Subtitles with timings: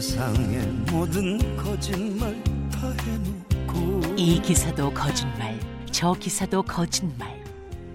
[0.00, 5.60] 세상의 모든 거짓말 다 해놓고 이 기사도 거짓말,
[5.90, 7.38] 저 기사도 거짓말.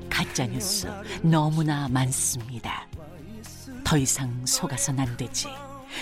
[0.08, 0.88] 가짜 뉴스
[1.24, 2.88] 너무나 많습니다.
[3.84, 5.48] 더 이상 속아선 안 되지.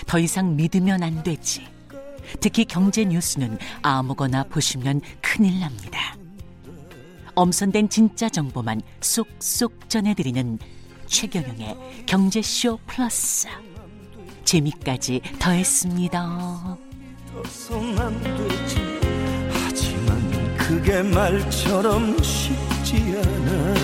[0.06, 1.66] 더 이상 믿으면 안 되지.
[2.38, 6.16] 특히 경제 뉴스는 아무거나 보시면 큰일 납니다.
[7.34, 10.58] 엄선된 진짜 정보만 쏙쏙 전해드리는
[11.06, 13.48] 최경영의 경제쇼 플러스.
[14.44, 16.76] 재미까지 더했습니다.
[17.46, 18.76] 손안 되지
[19.52, 23.74] 하지만 그게 말처럼 쉽지 않아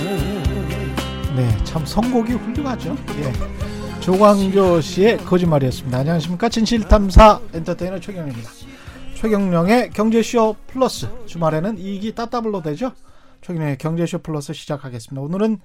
[1.36, 2.97] 네, 참 선곡이 훌륭하죠.
[3.20, 3.33] 예.
[4.00, 5.98] 조광조 씨의 거짓말이었습니다.
[5.98, 6.48] 안녕하십니까?
[6.48, 8.50] 진실탐사 엔터테이너 최경영입니다.
[9.14, 12.92] 최경영의 경제쇼 플러스 주말에는 이익이 따따블로 되죠.
[13.42, 15.20] 최경영의 경제쇼 플러스 시작하겠습니다.
[15.20, 15.61] 오늘은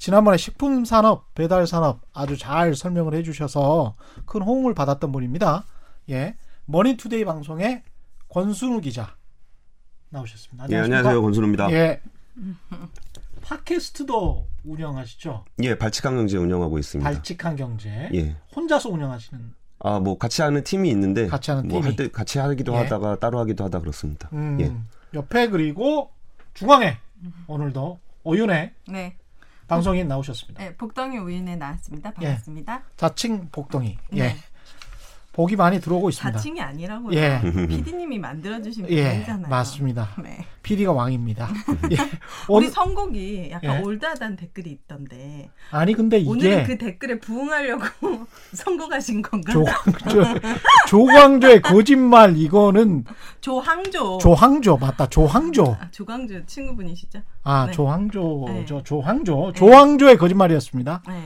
[0.00, 5.66] 지난번에 식품 산업, 배달 산업 아주 잘 설명을 해주셔서 큰 호응을 받았던 분입니다.
[6.08, 7.82] 예, 머니투데이 방송의
[8.30, 9.14] 권순우 기자
[10.08, 10.64] 나오셨습니다.
[10.70, 10.98] 예, 안녕하십니까?
[10.98, 11.22] 안녕하세요.
[11.22, 11.70] 권순우입니다.
[11.72, 12.00] 예, 예.
[13.42, 15.44] 팟캐스트도 운영하시죠?
[15.78, 17.10] 발칙한 경제 운영하고 있습니다.
[17.10, 18.08] 발칙한 경제.
[18.14, 18.36] 예.
[18.56, 19.52] 혼자서 운영하시는.
[19.80, 21.94] 아, 뭐 같이 하는 팀이 있는데 같이 하는 뭐 팀이.
[21.94, 22.76] 할때 같이 하기도 예.
[22.78, 24.30] 하다가 따로 하기도 하다 그렇습니다.
[24.32, 24.74] 음, 예.
[25.12, 26.10] 옆에 그리고
[26.54, 26.96] 중앙에
[27.48, 29.16] 오늘도 오윤회 네,
[29.70, 30.62] 방송인 나오셨습니다.
[30.62, 32.10] 네 복덩이 우윤에 나왔습니다.
[32.10, 32.82] 반갑습니다.
[32.96, 33.96] 자칭 복덩이.
[34.16, 34.36] 예.
[35.40, 35.42] 네.
[35.42, 36.36] 복이 많이 들어오고 있습니다.
[36.38, 37.16] 자칭이 아니라고요.
[37.18, 37.40] 예.
[37.66, 39.48] PD님이 만들어주신 예, 분이잖아요.
[39.48, 40.08] 맞습니다.
[40.22, 40.44] 네.
[40.62, 41.48] PD가 왕입니다.
[41.90, 41.96] 예.
[41.96, 42.08] 우리
[42.48, 43.82] 오늘- 선곡이 약간 예.
[43.82, 47.84] 올드하다는 댓글이 있던데 아니 근데 이게 오늘은 그 댓글에 부응하려고
[48.52, 49.52] 선곡하신 건가?
[49.52, 50.22] 조광조
[50.88, 53.04] 조광조의 거짓말 이거는
[53.40, 54.18] 조항조.
[54.18, 55.06] 조항조 맞다.
[55.08, 55.76] 조항조.
[55.80, 57.20] 아, 조광조 친구분이시죠?
[57.44, 57.72] 아, 네.
[57.72, 58.44] 조항조.
[58.48, 58.64] 네.
[58.68, 59.52] 저 조항조.
[59.54, 61.02] 조항조의 거짓말이었습니다.
[61.08, 61.22] 네.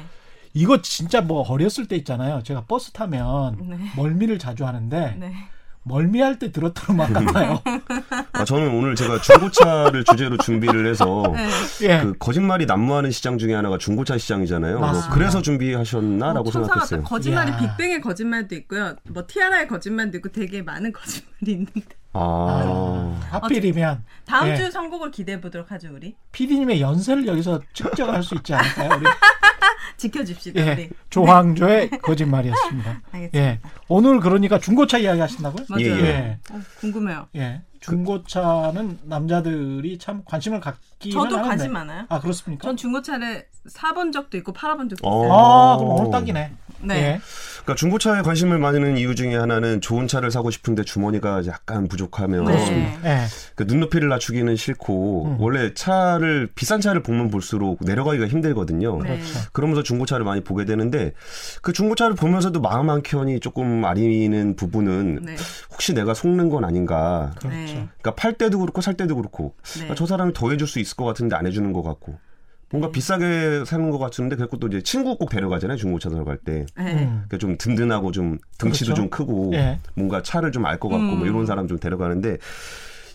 [0.54, 2.42] 이거 진짜 뭐 어렸을 때 있잖아요.
[2.44, 3.78] 제가 버스 타면 네.
[3.97, 5.34] 멀미를 자주 하는데 네.
[5.82, 7.60] 멀미할 때 들었던 음악 같아요.
[8.32, 11.48] 아, 저는 오늘 제가 중고차를 주제로 준비를 해서 네.
[11.82, 12.00] 예.
[12.00, 14.78] 그 거짓말이 난무하는 시장 중에 하나가 중고차 시장이잖아요.
[14.78, 14.93] 뭐.
[15.12, 17.03] 그래서 준비하셨나라고 뭐 천사가 생각했어요.
[17.03, 17.59] 거짓말이 이야.
[17.59, 18.97] 빅뱅의 거짓말도 있고요.
[19.10, 21.82] 뭐 티아라의 거짓말도 있고 되게 많은 거짓말이 있는데
[22.14, 24.56] 아, 하필이면 다음 예.
[24.56, 26.14] 주 선곡을 기대해 보도록 하죠 우리.
[26.32, 28.98] PD님의 연세를 여기서 측정할 수 있지 않을까요?
[28.98, 29.04] 우리?
[29.97, 30.72] 지켜줍시다 예.
[30.72, 30.91] 우리.
[31.10, 33.02] 조항조의 거짓말이었습니다.
[33.12, 33.38] 알겠습니다.
[33.38, 33.60] 예.
[33.88, 35.66] 오늘 그러니까 중고차 이야기 하신다고요?
[35.69, 35.86] 맞아요.
[35.86, 36.38] 예.
[36.50, 37.28] 어, 궁금해요.
[37.36, 37.62] 예.
[37.84, 41.49] 중고차는 남자들이 참 관심을 갖기는 저도 하는데.
[41.49, 42.06] 관심 많아요.
[42.09, 42.62] 아, 그렇습니까?
[42.67, 45.25] 전 중고차를 사본 적도 있고 팔아본 적도 어.
[45.25, 45.33] 있어요.
[45.33, 46.53] 아, 그럼 오늘 딱이네.
[46.81, 46.94] 네.
[46.97, 47.21] 예.
[47.62, 52.99] 그러니까 중고차에 관심을 많은 이유 중에 하나는 좋은 차를 사고 싶은데 주머니가 약간 부족하면 네.
[53.05, 53.21] 예.
[53.55, 55.37] 그 눈높이를 낮추기는 싫고 음.
[55.41, 59.00] 원래 차를 비싼 차를 보면 볼수록 내려가기가 힘들거든요.
[59.03, 59.17] 네.
[59.17, 59.39] 그렇죠.
[59.53, 61.12] 그러면서 중고차를 많이 보게 되는데
[61.62, 65.37] 그 중고차를 보면서도 마음 한 켠이 조금 아리는 부분은 네.
[65.73, 67.33] 혹시 내가 속는 건 아닌가.
[67.75, 67.81] 그렇죠.
[67.81, 67.89] 네.
[68.01, 69.73] 그러니까 팔 때도 그렇고 살 때도 그렇고 네.
[69.75, 72.19] 그러니까 저 사람이 더 해줄 수 있을 것 같은데 안 해주는 것 같고
[72.71, 72.93] 뭔가 네.
[72.93, 76.67] 비싸게 사는 것 같은데 그래도 또 이제 친구 꼭 데려가잖아요 중고차 들어갈 때.
[76.77, 76.93] 네.
[76.93, 77.25] 음.
[77.29, 79.01] 그러니까 좀 든든하고 좀 등치도 그렇죠.
[79.03, 79.79] 좀 크고 예.
[79.95, 81.19] 뭔가 차를 좀 알 것 같고 음.
[81.19, 82.39] 뭐 이런 사람 좀 데려가는데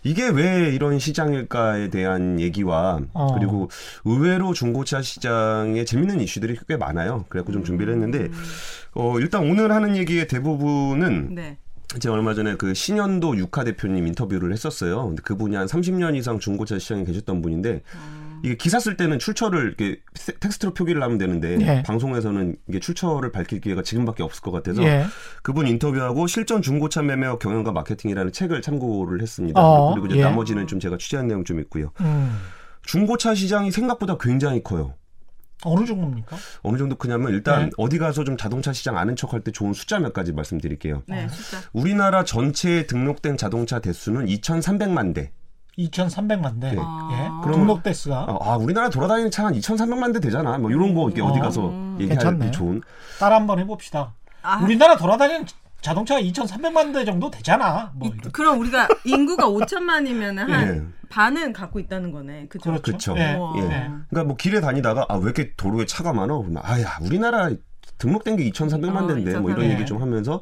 [0.03, 3.34] 이게 왜 이런 시장일까에 대한 얘기와 어.
[3.38, 3.70] 그리고
[4.06, 7.26] 의외로 중고차 시장에 재밌는 이슈들이 꽤 많아요.
[7.28, 8.30] 그래갖고 좀 준비를 했는데
[8.94, 11.58] 어 일단 오늘 하는 얘기의 대부분은 네.
[11.97, 15.07] 제가 얼마 전에 그 신현도 유카 대표님 인터뷰를 했었어요.
[15.07, 17.81] 근데 그분이 한 30년 이상 중고차 시장에 계셨던 분인데
[18.44, 21.83] 이게 기사 쓸 때는 출처를 이렇게 테- 텍스트로 표기를 하면 되는데 예.
[21.83, 25.05] 방송에서는 이게 출처를 밝힐 기회가 지금밖에 없을 것 같아서 예.
[25.41, 29.59] 그분 인터뷰하고 실전 중고차 매매와 경영과 마케팅이라는 책을 참고를 했습니다.
[29.59, 30.22] 어, 그리고 이제 예.
[30.23, 31.91] 나머지는 좀 제가 취재한 내용 좀 있고요.
[32.02, 32.37] 음.
[32.84, 34.93] 중고차 시장이 생각보다 굉장히 커요.
[35.66, 36.38] 어느 정도입니까?
[36.64, 37.70] 어느 정도 크냐면 일단 네.
[37.78, 41.03] 어디 가서 좀 자동차 시장 아는 척할 때 좋은 숫자 몇 가지 말씀드릴게요.
[41.08, 41.28] 네.
[41.29, 41.58] 숫자.
[41.73, 45.32] 우리나라 전체에 등록된 자동차 대수는 2,300만 대.
[45.78, 46.72] 2,300만 대.
[46.72, 46.78] 네.
[46.79, 47.09] 아.
[47.14, 47.44] 예.
[47.44, 50.58] 그럼- 등록 대수가 아, 아, 우리나라 돌아다니는 차 한 2,300만 대 되잖아.
[50.58, 51.28] 뭐 이런 거 이렇게 어.
[51.28, 52.52] 어디 가서 얘기할 괜찮네요.
[52.52, 52.82] 때 좋은.
[53.20, 54.14] 따라 한번 해봅시다.
[54.41, 55.46] 아, 우리나라 돌아다니는
[55.81, 57.91] 자동차가 2,300만 대 정도 되잖아.
[57.96, 58.29] 뭐 이-.
[58.31, 60.81] 그럼 우리가 인구가 5천만이면 한 예.
[61.09, 62.47] 반은 갖고 있다는 거네.
[62.49, 62.79] 그죠?
[62.81, 63.16] 그렇죠.
[63.17, 63.34] 예.
[63.35, 63.53] 우와.
[63.58, 63.61] 예.
[63.64, 63.90] 예.
[64.09, 66.37] 그러니까 뭐 길에 다니다가 아 왜 이렇게 도로에 차가 많아?
[66.37, 67.49] 그러면 아야 우리나라
[67.99, 69.72] 등록된 게 2,300만 어, 대인데 뭐 이런 2,400.
[69.72, 70.41] 얘기 좀 하면서 어,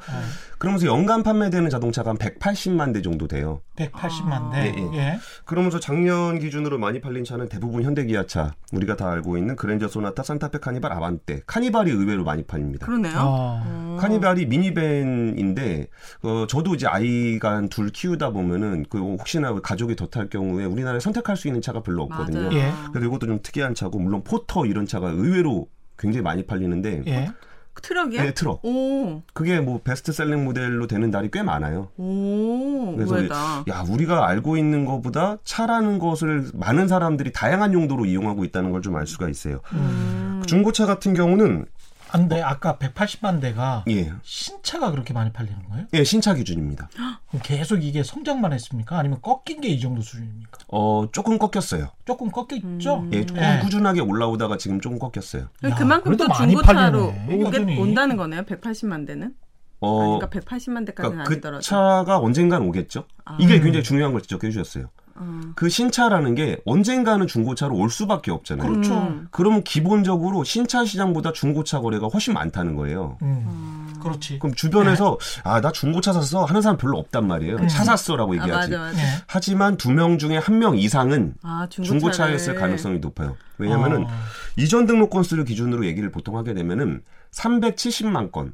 [0.58, 3.62] 그러면서 연간 판매되는 자동차가 한 180만 대 정도 돼요.
[3.76, 4.74] 180만 대.
[4.78, 4.98] 예, 예.
[4.98, 5.20] 예.
[5.46, 10.60] 그러면서 작년 기준으로 많이 팔린 차는 대부분 현대기아차, 우리가 다 알고 있는 그랜저 소나타, 산타페
[10.60, 12.86] 카니발, 아반떼, 카니발이 의외로 많이 팔립니다.
[12.86, 13.14] 그러네요.
[13.18, 13.62] 어.
[13.66, 13.98] 어.
[14.00, 15.88] 카니발이 미니밴인데
[16.24, 21.00] 어, 저도 이제 아이가 한 둘 키우다 보면은 그 혹시나 가족이 더 탈 경우에 우리나라에
[21.02, 22.44] 선택할 수 있는 차가 별로 없거든요.
[22.44, 22.54] 맞아요.
[22.58, 22.72] 예.
[22.94, 25.68] 그래서 이것도 좀 특이한 차고 물론 포터 이런 차가 의외로
[25.98, 27.32] 굉장히 많이 팔리는데 예.
[27.80, 28.22] 트럭이요?
[28.24, 28.66] 네, 트럭.
[28.66, 31.90] 오, 그게 뭐 best-selling 모델로 되는 날이 꽤 많아요.
[31.98, 33.66] 오, 그래서 의외다.
[33.70, 38.96] 야 우리가 알고 있는 것보다 차라는 것을 많은 사람들이 다양한 용도로 이용하고 있다는 걸 좀
[38.96, 39.60] 알 수가 있어요.
[39.74, 40.42] 음.
[40.48, 41.66] 중고차 같은 경우는
[42.12, 45.86] 근데 아까 180만 대가 예, 신차가 그렇게 많이 팔리는 거예요?
[45.94, 46.90] 예 신차 기준입니다.
[47.30, 48.98] 그럼 계속 이게 성장만 했습니까?
[48.98, 50.60] 아니면 꺾인 게 이 정도 수준입니까?
[50.70, 51.90] 어 조금 꺾였어요.
[52.06, 52.96] 조금 꺾였죠?
[53.00, 53.10] 음.
[53.14, 53.60] 예, 조금 예.
[53.62, 55.50] 꾸준하게 올라오다가 지금 조금 꺾였어요.
[55.66, 57.78] 야, 그만큼 또 중고차로 오게.
[57.80, 58.44] 온다는 거네요.
[58.44, 59.34] 180만 대는.
[59.80, 61.62] 어, 그러니까 180만 대까지는 그러니까 그 아니더라도.
[61.62, 63.06] 차가 언젠간 오겠죠.
[63.26, 63.38] 아.
[63.40, 64.90] 이게 굉장히 중요한 걸 지적해 주셨어요.
[65.20, 65.42] 어.
[65.56, 68.70] 그 신차라는 게 언젠가는 중고차로 올 수밖에 없잖아요.
[68.70, 68.94] 그렇죠.
[68.94, 69.28] 음.
[69.32, 73.18] 그러면 기본적으로 신차 시장보다 중고차 거래가 훨씬 많다는 거예요.
[73.24, 74.40] 음, 그렇지.
[74.40, 77.56] 그럼 주변에서 아나 중고차 샀어 하는 사람 별로 없단 말이에요.
[77.58, 77.68] 음.
[77.68, 78.72] 차 샀어라고 아, 얘기하지.
[78.72, 79.00] 맞아, 맞아.
[79.00, 79.04] 예.
[79.28, 81.68] 하지만 두 명 중에 한 명 이상은 아.
[81.70, 83.36] 중고차였을 가능성이 높아요.
[83.58, 84.10] 왜냐면은 어.
[84.58, 88.54] 이전 등록 건수를 기준으로 얘기를 보통 하게 되면은 370만 건.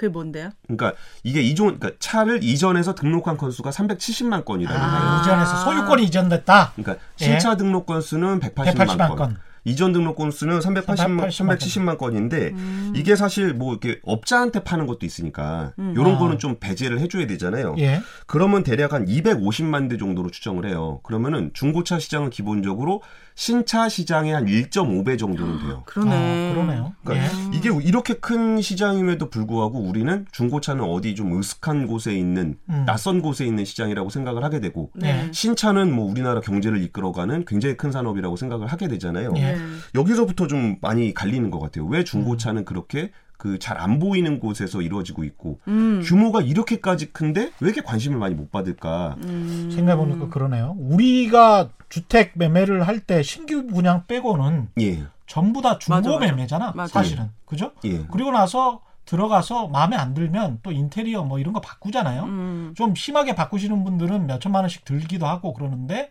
[0.00, 0.48] 그게 뭔데요?
[0.66, 5.20] 그러니까 이게 이전 그러니까 차를 이전해서 등록한 건수가 370만 건이라는 아, 거예요.
[5.20, 6.72] 이전에서 소유권이 이전됐다.
[6.74, 7.24] 그러니까 예.
[7.24, 9.16] 신차 등록 건수는 180만, 180만 건.
[9.16, 9.36] 건.
[9.64, 12.94] 이전 등록 건수는 380만, 380만 370만 건인데 음.
[12.96, 15.92] 이게 사실 뭐 이렇게 업자한테 파는 것도 있으니까 음.
[15.94, 16.18] 이런 아.
[16.18, 17.74] 거는 좀 배제를 해줘야 되잖아요.
[17.78, 18.00] 예.
[18.26, 21.00] 그러면 대략 한 250만 대 정도로 추정을 해요.
[21.02, 23.02] 그러면은 중고차 시장은 기본적으로
[23.40, 25.82] 신차 시장의 한 1.5배 정도는 돼요.
[25.86, 26.50] 그러네.
[26.50, 26.92] 아, 그러네요.
[27.02, 27.56] 그러니까 예.
[27.56, 32.84] 이게 이렇게 큰 시장임에도 불구하고 우리는 중고차는 어디 좀 으슥한 곳에 있는 음.
[32.84, 35.30] 낯선 곳에 있는 시장이라고 생각을 하게 되고 네.
[35.32, 39.32] 신차는 뭐 우리나라 경제를 이끌어가는 굉장히 큰 산업이라고 생각을 하게 되잖아요.
[39.36, 39.54] 예.
[39.54, 39.58] 네.
[39.94, 41.86] 여기서부터 좀 많이 갈리는 것 같아요.
[41.86, 43.10] 왜 중고차는 그렇게
[43.40, 46.02] 그 잘 안 보이는 곳에서 이루어지고 있고 음.
[46.04, 49.16] 규모가 이렇게까지 큰데 왜 이렇게 관심을 많이 못 받을까?
[49.24, 49.70] 음.
[49.74, 50.76] 생각해보니까 그러네요.
[50.78, 56.26] 우리가 주택 매매를 할 때 신규 분양 빼고는 예, 전부 다 중고 맞아, 맞아.
[56.26, 56.72] 매매잖아.
[56.76, 56.92] 맞아.
[56.92, 57.30] 사실은.
[57.46, 57.72] 그죠?
[57.84, 58.04] 예.
[58.10, 62.24] 그리고 나서 들어가서 마음에 안 들면 또 인테리어 뭐 이런 거 바꾸잖아요.
[62.24, 62.74] 음.
[62.76, 66.10] 좀 심하게 바꾸시는 분들은 몇 천만 원씩 들기도 하고 그러는데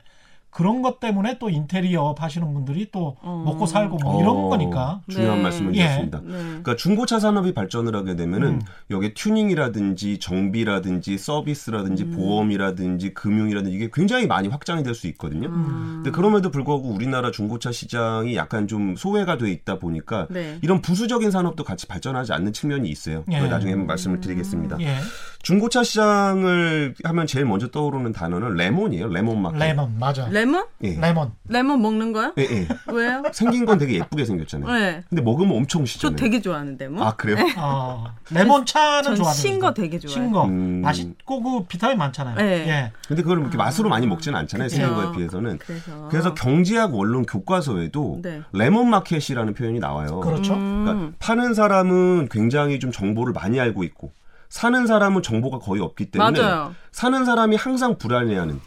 [0.51, 3.43] 그런 것 때문에 또 인테리어 하시는 분들이 또 어.
[3.45, 5.01] 먹고 살고 뭐 이런 어, 거니까.
[5.09, 5.43] 중요한 네.
[5.43, 5.81] 말씀을 예.
[5.83, 6.21] 주셨습니다.
[6.23, 6.31] 네.
[6.31, 8.61] 그러니까 중고차 산업이 발전을 하게 되면은 음.
[8.91, 12.11] 여기 튜닝이라든지 정비라든지 서비스라든지 음.
[12.15, 15.47] 보험이라든지 금융이라든지 이게 굉장히 많이 확장이 될 수 있거든요.
[15.49, 16.01] 음.
[16.03, 20.57] 근데 그럼에도 불구하고 우리나라 중고차 시장이 약간 좀 소외가 돼 있다 보니까 네.
[20.61, 23.23] 이런 부수적인 산업도 같이 발전하지 않는 측면이 있어요.
[23.31, 23.35] 예.
[23.35, 24.77] 그걸 나중에 한번 말씀을 드리겠습니다.
[24.81, 24.97] 예.
[25.41, 29.07] 중고차 시장을 하면 제일 먼저 떠오르는 단어는 레몬이에요.
[29.07, 29.57] 레몬 마켓.
[29.59, 30.27] 레몬 맞아.
[30.29, 30.65] 레몬?
[30.83, 30.99] 예.
[30.99, 31.31] 레몬.
[31.47, 32.33] 레몬 먹는 거요?
[32.37, 32.67] 예, 예.
[32.91, 33.23] 왜요?
[33.31, 34.71] 생긴 건 되게 예쁘게 생겼잖아요.
[34.71, 35.03] 네.
[35.09, 36.15] 근데 먹으면 엄청 저 시잖아요.
[36.17, 37.05] 되게 좋아하는데 뭐.
[37.05, 37.37] 아 그래요?
[37.57, 40.13] 어, 레몬 차는 전 좋아하는 신거 되게 좋아해요.
[40.23, 40.81] 신거 음.
[40.81, 42.35] 맛있고 그 비타민 많잖아요.
[42.35, 42.67] 네.
[42.67, 42.91] 예.
[43.07, 44.67] 근데 그걸 이렇게 맛으로 많이 먹지는 않잖아요.
[44.67, 44.75] 그쵸.
[44.75, 45.57] 생긴 거에 비해서는.
[45.59, 46.07] 그래서.
[46.09, 48.41] 그래서 경제학 원론 교과서에도 네.
[48.51, 50.19] 레몬 마켓이라는 표현이 나와요.
[50.19, 50.53] 그렇죠.
[50.55, 50.83] 음.
[50.85, 54.11] 그러니까 파는 사람은 굉장히 좀 정보를 많이 알고 있고
[54.49, 56.75] 사는 사람은 정보가 거의 없기 때문에 맞아요.
[56.91, 58.59] 사는 사람이 항상 불안해하는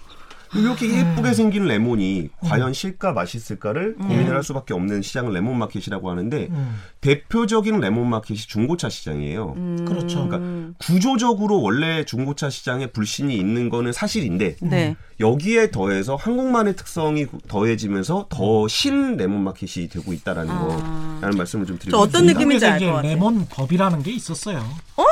[0.55, 1.12] 이렇게 음.
[1.17, 4.07] 예쁘게 생긴 레몬이 과연 실까 맛있을까를 음.
[4.07, 9.55] 고민을 할 수밖에 없는 시장을 레몬 마켓이라고 하는데 음, 대표적인 레몬 마켓이 중고차 시장이에요.
[9.57, 9.85] 음.
[9.89, 10.29] 그렇죠.
[10.29, 14.95] 그러니까 구조적으로 원래 중고차 시장에 불신이 있는 거는 사실인데 네.
[15.21, 21.19] 여기에 더해서 한국만의 특성이 더해지면서 더 신 레몬 마켓이 되고 있다라는 아.
[21.19, 22.39] 거라는 말씀을 좀 드리고 저 어떤 싶습니다.
[22.41, 23.11] 느낌인지 미국에서 알 이제 것 같아요.
[23.11, 24.59] 레몬 법이라는 게 있었어요.
[24.99, 25.05] 어?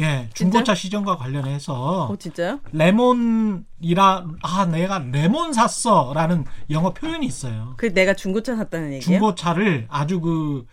[0.00, 2.60] 예, 중고차 시정과 관련해서 어 진짜요?
[2.72, 7.74] 레몬이라 아 내가 레몬 샀어라는 영어 표현이 있어요.
[7.76, 9.00] 그 내가 중고차 샀다는 얘기예요?
[9.00, 10.66] 중고차를 아주 그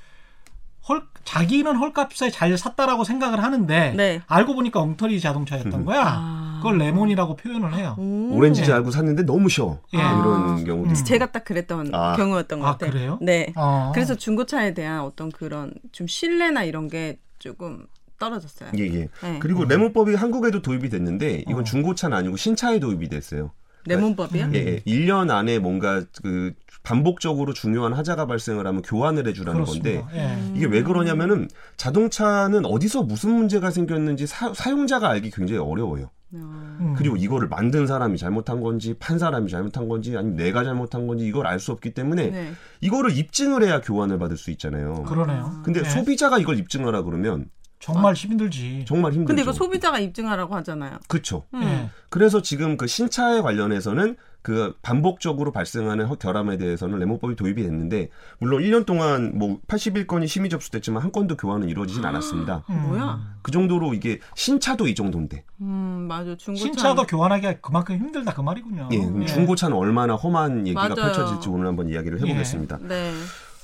[0.90, 4.22] 헐, 자기는 헐값에 잘 샀다라고 생각을 하는데 네.
[4.26, 5.86] 알고 보니까 엉터리 자동차였던 음.
[5.86, 6.02] 거야.
[6.04, 6.60] 아.
[6.62, 7.96] 그걸 레몬이라고 표현을 해요.
[8.00, 8.36] 오.
[8.36, 9.80] 오렌지지 알고 샀는데 너무 쉬워.
[9.94, 10.00] 예.
[10.00, 10.94] 이런 경우도 음.
[10.94, 12.16] 제가 딱 그랬던 아.
[12.16, 12.92] 경우였던 것 아, 같아요.
[12.92, 13.20] 그래요?
[13.22, 13.54] 네.
[13.56, 13.92] 어.
[13.94, 17.86] 그래서 중고차에 대한 어떤 그런 좀 신뢰나 이런 게 조금
[18.22, 18.70] 떨어졌어요.
[18.78, 19.10] 예, 예.
[19.24, 19.40] 네.
[19.40, 21.64] 그리고 레몬법이 한국에도 도입이 됐는데 이건 어.
[21.64, 23.52] 중고차는 아니고 신차에 도입이 됐어요.
[23.86, 24.46] 레몬법이요?
[24.46, 24.52] 음.
[24.54, 24.80] 예, 예.
[24.86, 30.16] 1년 안에 뭔가 그 반복적으로 중요한 하자가 발생을 하면 교환을 해주라는 건데 그렇습니다.
[30.16, 30.56] 예.
[30.56, 31.48] 이게 왜 그러냐면은
[31.78, 36.12] 자동차는 어디서 무슨 문제가 생겼는지 사, 사용자가 알기 굉장히 어려워요.
[36.34, 36.38] 어.
[36.80, 36.96] 음.
[36.98, 41.46] 그리고 이거를 만든 사람이 잘못한 건지 판 사람이 잘못한 건지 아니면 내가 잘못한 건지 이걸
[41.48, 42.52] 알 수 없기 때문에 네.
[42.82, 45.04] 이거를 입증을 해야 교환을 받을 수 있잖아요.
[45.04, 45.62] 그러네요.
[45.64, 45.90] 근데 네.
[45.90, 47.50] 소비자가 이걸 입증하라 그러면
[47.82, 48.86] 정말 힘들지.
[48.88, 49.28] 정말 힘들죠.
[49.28, 50.98] 근데 이거 소비자가 입증하라고 하잖아요.
[51.08, 51.44] 그렇죠.
[51.54, 51.62] 음.
[51.64, 51.90] 예.
[52.10, 58.10] 그래서 지금 그 신차에 관련해서는 그 반복적으로 발생하는 허- 결함에 대해서는 레몬법이 도입이 됐는데
[58.40, 62.64] 물론 1년 동안 뭐 81건이 심의 접수됐지만 한 건도 교환은 이루어지진 않았습니다.
[62.72, 62.82] 음.
[62.88, 63.20] 뭐야?
[63.44, 66.36] 그 정도로 이게 신차도 이 정도인데 음, 맞아.
[66.38, 66.64] 중고차.
[66.64, 68.90] 신차도 교환하기가 그만큼 힘들다 그 말이군요.
[68.92, 70.96] 예, 그럼 중고차는 얼마나 험한 얘기가 맞아요.
[70.96, 72.80] 펼쳐질지 오늘 한번 이야기를 해보겠습니다.
[72.82, 73.12] 네.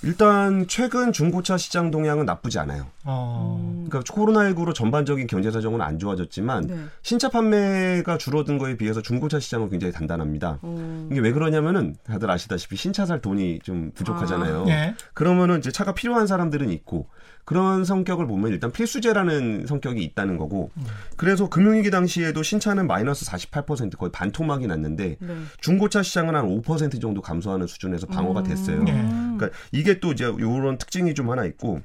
[0.03, 2.87] 일단 최근 중고차 시장 동향은 나쁘지 않아요.
[3.03, 3.59] 어.
[3.61, 3.87] 음.
[3.89, 6.77] 그러니까 코로나19로 전반적인 경제 사정은 안 좋아졌지만 네.
[7.01, 10.59] 신차 판매가 줄어든 거에 비해서 중고차 시장은 굉장히 단단합니다.
[10.61, 11.07] 어.
[11.11, 14.65] 이게 왜 그러냐면은 다들 아시다시피 신차 살 돈이 좀 부족하잖아요.
[14.67, 14.95] 예.
[15.13, 17.07] 그러면은 이제 차가 필요한 사람들은 있고
[17.47, 20.69] 그런 성격을 보면 일단 필수제라는 성격이 있다는 거고
[21.15, 25.37] 그래서 금융위기 당시에도 신차는 마이너스 48% 거의 반토막이 났는데 네.
[25.61, 28.83] 중고차 시장은 한 5% 정도 감소하는 수준에서 방어가 됐어요.
[28.89, 28.91] 예.
[28.91, 31.81] 그러니까 이게 또 이제 요런 특징이 좀 하나 있고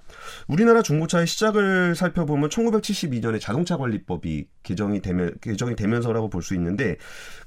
[0.48, 6.96] 우리나라 중고차의 시작을 살펴보면 1972년에 자동차 관리법이 개정이 되면 개정이 되면서라고 볼 수 있는데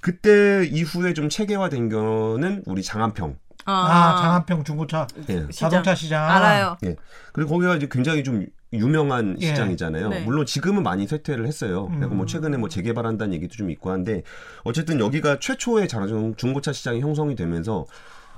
[0.02, 3.36] 그때 이후에 좀 체계화된 거는 우리 장안평.
[3.66, 5.48] 아, 장안평 중고차 예.
[5.52, 6.24] 자동차 시장.
[6.30, 6.78] 알아요.
[6.86, 6.96] 예.
[7.34, 9.48] 그리고 거기가 이제 굉장히 좀 유명한 예.
[9.48, 10.10] 시장이잖아요.
[10.10, 10.22] 네.
[10.24, 11.88] 물론 지금은 많이 쇠퇴를 했어요.
[11.92, 12.00] 음.
[12.00, 14.24] 그리고 뭐 최근에 뭐 재개발한다는 얘기도 좀 있고 한데
[14.64, 17.86] 어쨌든 여기가 최초의 자동 중고차 시장이 형성이 되면서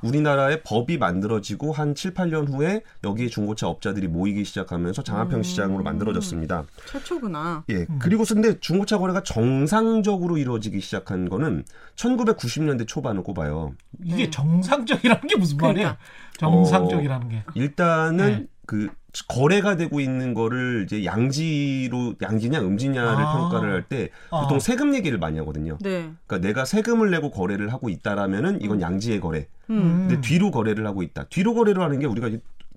[0.01, 5.43] 우리나라의 법이 만들어지고 한 7, 8년 후에 여기에 중고차 업자들이 모이기 시작하면서 장안평 음.
[5.43, 6.63] 시장으로 만들어졌습니다.
[6.91, 7.63] 최초구나.
[7.69, 7.85] 예.
[7.89, 7.99] 음.
[7.99, 11.63] 그리고 근데 중고차 거래가 정상적으로 이루어지기 시작한 거는
[11.95, 13.73] 1990년대 초반을 꼽아요.
[14.03, 14.29] 이게 네.
[14.29, 15.97] 정상적이라는 게 무슨 말이야?
[15.97, 15.97] 그러니까.
[16.37, 17.43] 정상적이라는 게.
[17.55, 18.47] 일단은 네.
[18.67, 18.89] 그
[19.27, 23.33] 거래가 되고 있는 거를 이제 양지로 양지냐 음지냐를 아.
[23.33, 24.41] 평가를 할때 어.
[24.41, 25.77] 보통 세금 얘기를 많이 하거든요.
[25.81, 26.11] 네.
[26.27, 29.47] 그러니까 내가 세금을 내고 거래를 하고 있다라면은 이건 양지의 거래.
[29.71, 30.07] 음.
[30.07, 31.23] 근데 뒤로 거래를 하고 있다.
[31.29, 32.29] 뒤로 거래를 하는 게 우리가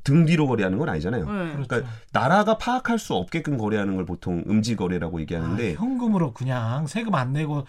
[0.02, 1.24] 등 뒤로 거래하는 건 아니잖아요.
[1.24, 1.52] 네.
[1.52, 1.68] 그렇죠.
[1.68, 7.14] 그러니까 나라가 파악할 수 없게끔 거래하는 걸 보통 음지 거래라고 얘기하는데 아, 현금으로 그냥 세금
[7.16, 7.66] 안 내고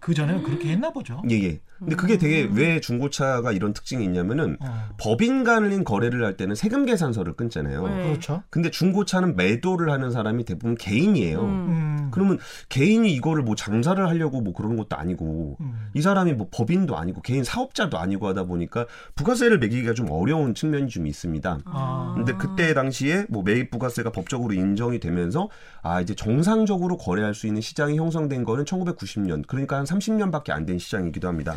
[0.00, 1.22] 그 전에는 그렇게 했나 보죠.
[1.30, 1.60] 예, 예.
[1.78, 4.88] 근데 그게 되게 왜 중고차가 이런 특징이 있냐면은 어.
[4.98, 7.86] 법인 간인 거래를 할 때는 세금 계산서를 끊잖아요.
[7.88, 8.02] 네.
[8.04, 8.42] 그렇죠.
[8.50, 11.40] 근데 중고차는 매도를 하는 사람이 대부분 개인이에요.
[11.40, 11.46] 음.
[11.46, 12.08] 음.
[12.10, 15.88] 그러면 개인이 이거를 뭐 장사를 하려고 뭐 그런 것도 아니고 음.
[15.94, 20.88] 이 사람이 뭐 법인도 아니고 개인 사업자도 아니고 하다 보니까 부가세를 매기기가 좀 어려운 측면이
[20.88, 21.58] 좀 있습니다.
[21.64, 22.12] 아.
[22.16, 25.48] 근데 그때 당시에 뭐 매입 부가세가 법적으로 인정이 되면서
[25.82, 30.78] 아 이제 정상적으로 거래할 수 있는 시장이 형성된 거는 1990년 그러니까 한 30년밖에 안 된
[30.78, 31.56] 시장이기도 합니다.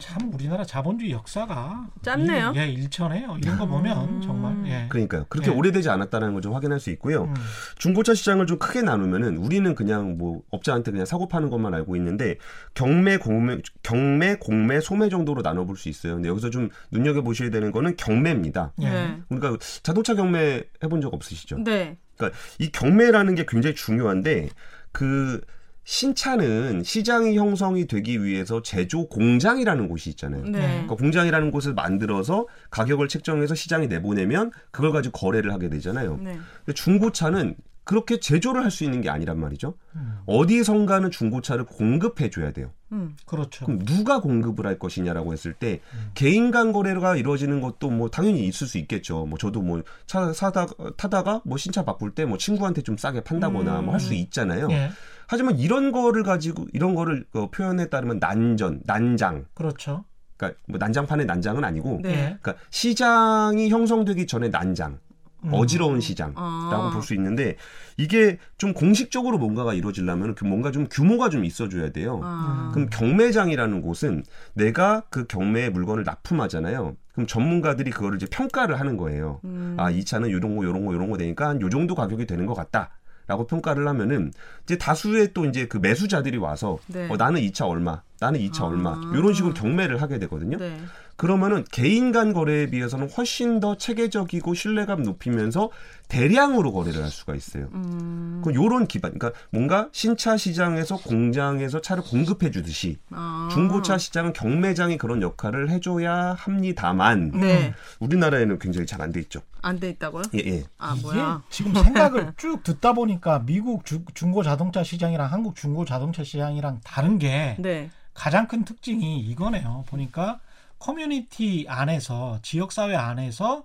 [0.00, 2.50] 참 우리나라 자본주의 역사가 짧네요.
[2.56, 3.36] 일- 예, 일천해요.
[3.40, 4.86] 이런 거 보면 정말 예.
[4.88, 5.24] 그러니까요.
[5.28, 5.56] 그렇게 네.
[5.56, 7.24] 오래되지 않았다는 걸 좀 확인할 수 있고요.
[7.24, 7.34] 음.
[7.78, 12.36] 중고차 시장을 좀 크게 나누면은 우리는 그냥 뭐 업자한테 그냥 사고 파는 것만 알고 있는데
[12.74, 16.14] 경매, 공매, 경매, 공매, 소매 정도로 나눠볼 수 있어요.
[16.14, 18.72] 근데 여기서 좀 눈여겨 보셔야 되는 거는 경매입니다.
[18.82, 18.90] 예.
[18.90, 19.18] 네.
[19.28, 21.58] 그러니까 자동차 경매 해본 적 없으시죠?
[21.62, 21.96] 네.
[22.16, 24.48] 그러니까 이 경매라는 게 굉장히 중요한데
[24.90, 25.40] 그
[25.84, 30.42] 신차는 시장이 형성이 되기 위해서 제조 공장이라는 곳이 있잖아요.
[30.44, 30.50] 네.
[30.52, 36.18] 그러니까 공장이라는 곳을 만들어서 가격을 책정해서 시장에 내보내면 그걸 가지고 거래를 하게 되잖아요.
[36.22, 36.38] 네.
[36.64, 39.74] 근데 중고차는 그렇게 제조를 할 수 있는 게 아니란 말이죠.
[39.96, 40.14] 음.
[40.24, 42.72] 어디선가는 중고차를 공급해 줘야 돼요.
[42.92, 43.14] 음.
[43.26, 43.66] 그렇죠.
[43.66, 45.80] 그럼 누가 공급을 할 것이냐라고 했을 때
[46.14, 49.26] 개인 간 거래가 이루어지는 것도 뭐 당연히 있을 수 있겠죠.
[49.26, 53.82] 뭐 저도 뭐 차 사다 타다가 뭐 신차 바꿀 때 뭐 친구한테 좀 싸게 판다거나
[53.82, 54.68] 뭐 할 수 있잖아요.
[54.70, 54.90] 예.
[55.34, 59.46] 하지만 이런 거를 가지고 이런 거를 어, 표현에 따르면 난전, 난장.
[59.54, 60.04] 그렇죠.
[60.36, 62.10] 그러니까 뭐 난장판의 난장은 아니고 네.
[62.10, 62.14] 예.
[62.40, 64.98] 그러니까 시장이 형성되기 전에 난장.
[65.44, 65.50] 음.
[65.52, 66.90] 어지러운 시장이라고 아.
[66.94, 67.56] 볼수 있는데
[67.98, 72.20] 이게 좀 공식적으로 뭔가가 이루어지려면 그 뭔가 좀 규모가 좀 있어줘야 돼요.
[72.22, 72.70] 아.
[72.72, 74.24] 그럼 경매장이라는 곳은
[74.54, 76.96] 내가 그 경매의 물건을 납품하잖아요.
[77.12, 79.40] 그럼 전문가들이 그거를 이제 평가를 하는 거예요.
[79.44, 79.76] 음.
[79.78, 82.46] 아, 이 차는 요런 거, 요런 거, 요런 거 되니까 한 요 정도 가격이 되는
[82.46, 82.90] 것 같다.
[83.26, 84.32] 라고 평가를 하면은
[84.64, 87.08] 이제 다수의 또 이제 그 매수자들이 와서 네.
[87.10, 88.66] 어, 나는 이 차 얼마, 나는 이차 아.
[88.68, 90.58] 얼마 이런 식으로 경매를 하게 되거든요.
[90.58, 90.78] 네.
[91.16, 95.70] 그러면은 개인 간 거래에 비해서는 훨씬 더 체계적이고 신뢰감 높이면서
[96.08, 97.68] 대량으로 거래를 할 수가 있어요.
[97.72, 98.42] 음.
[98.44, 103.48] 그 요런 기반, 그러니까 뭔가 신차 시장에서 공장에서 차를 공급해 주듯이 아.
[103.52, 107.74] 중고차 시장은 경매장이 그런 역할을 해줘야 합니다만 네.
[108.00, 109.40] 우리나라에는 굉장히 잘 안 돼 있죠.
[109.62, 110.24] 안 돼 있다고요?
[110.34, 110.64] 예, 예.
[110.78, 111.42] 아, 이게 뭐야?
[111.48, 117.18] 지금 생각을 쭉 듣다 보니까 미국 주- 중고 자동차 시장이랑 한국 중고 자동차 시장이랑 다른
[117.18, 117.90] 게 네.
[118.12, 119.84] 가장 큰 특징이 이거네요.
[119.88, 120.38] 보니까
[120.84, 123.64] 커뮤니티 안에서 지역 사회 안에서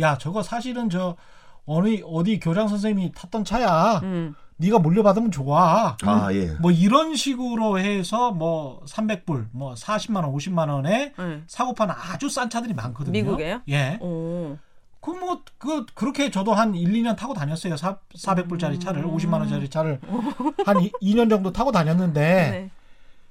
[0.00, 1.16] 야 저거 사실은 저
[1.64, 4.00] 어느 어디 교장 선생님이 탔던 차야.
[4.02, 4.34] 음.
[4.58, 5.96] 네가 물려받으면 좋아.
[6.02, 6.48] 아 예.
[6.60, 11.42] 뭐 이런 식으로 해서 뭐 300불, 뭐 40만 원, 50만 원에 네.
[11.46, 13.12] 사고 파는 아주 싼 차들이 많거든요.
[13.12, 13.62] 미국에요?
[13.68, 13.98] 예.
[14.02, 14.58] 오.
[15.00, 17.78] 그뭐 그 그렇게 저도 한 1, 2년 타고 다녔어요.
[17.78, 20.00] 4, 400불짜리 차를 50만 원짜리 차를
[20.66, 22.70] 한 2, 2년 정도 타고 다녔는데 네.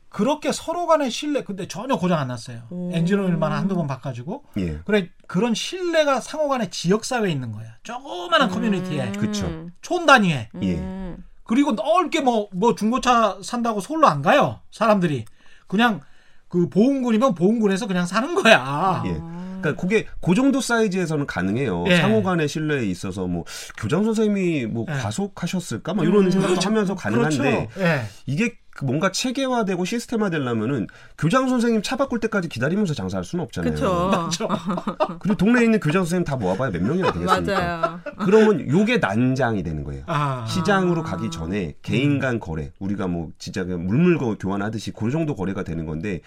[0.10, 2.62] 그렇게 서로 간의 신뢰 근데 전혀 고장 안 났어요.
[2.70, 2.92] 오.
[2.94, 4.80] 엔진 오일만 한두 번 바꿔주고 예.
[4.86, 7.68] 그래 그런 신뢰가 상호 간의 지역 사회에 있는 거야.
[7.84, 9.68] 조그마한 커뮤니티에 그쵸.
[9.82, 10.76] 촌 단위에 예.
[10.76, 11.24] 음.
[11.44, 14.60] 그리고 넓게 뭐뭐 중고차 산다고 서울로 안 가요.
[14.72, 15.26] 사람들이
[15.68, 16.02] 그냥
[16.48, 19.04] 그 보험군이면 보험군에서 그냥 사는 거야.
[19.06, 19.38] 예.
[19.60, 21.86] 그러니까 그게 그 정도 사이즈에서는 가능해요.
[21.88, 21.98] 예.
[21.98, 23.44] 상호 간의 신뢰에 있어서 뭐
[23.78, 24.94] 교장 선생님이 뭐 예.
[24.94, 25.94] 과속하셨을까?
[25.94, 27.82] 뭐 이런 생각도 하면서 가능한데 그렇죠.
[27.82, 28.04] 예.
[28.26, 33.72] 이게 그 뭔가 체계화되고 시스템화 되려면은 교장 선생님 차 바꿀 때까지 기다리면서 장사할 수는 없잖아요.
[33.74, 34.48] 그쵸.
[35.19, 37.53] 그리고 동네에 있는 교장 선생님 다 모아봐야 몇 명이나 되겠습니까?
[37.60, 38.00] 맞아요.
[38.19, 40.03] 그러면 요게 난장이 되는 거예요.
[40.07, 40.46] 아.
[40.48, 45.36] 시장으로 가기 전에 개인 간 거래, 우리가 뭐 진짜 그냥 물물 거- 교환하듯이 그 정도
[45.36, 46.22] 거래가 되는 건데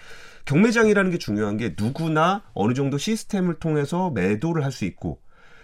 [0.45, 5.19] 경매장이라는 게 중요한 게 누구나 어느 정도 시스템을 통해서 매도를 할 수 있고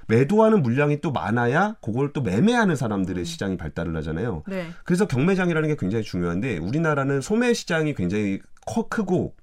[0.07, 4.43] 매도하는 물량이 또 많아야 그걸 또 매매하는 사람들의 시장이 발달을 하잖아요.
[4.47, 4.69] 네.
[4.83, 9.35] 그래서 경매장이라는 게 굉장히 중요한데 우리나라는 소매 시장이 굉장히 커 크고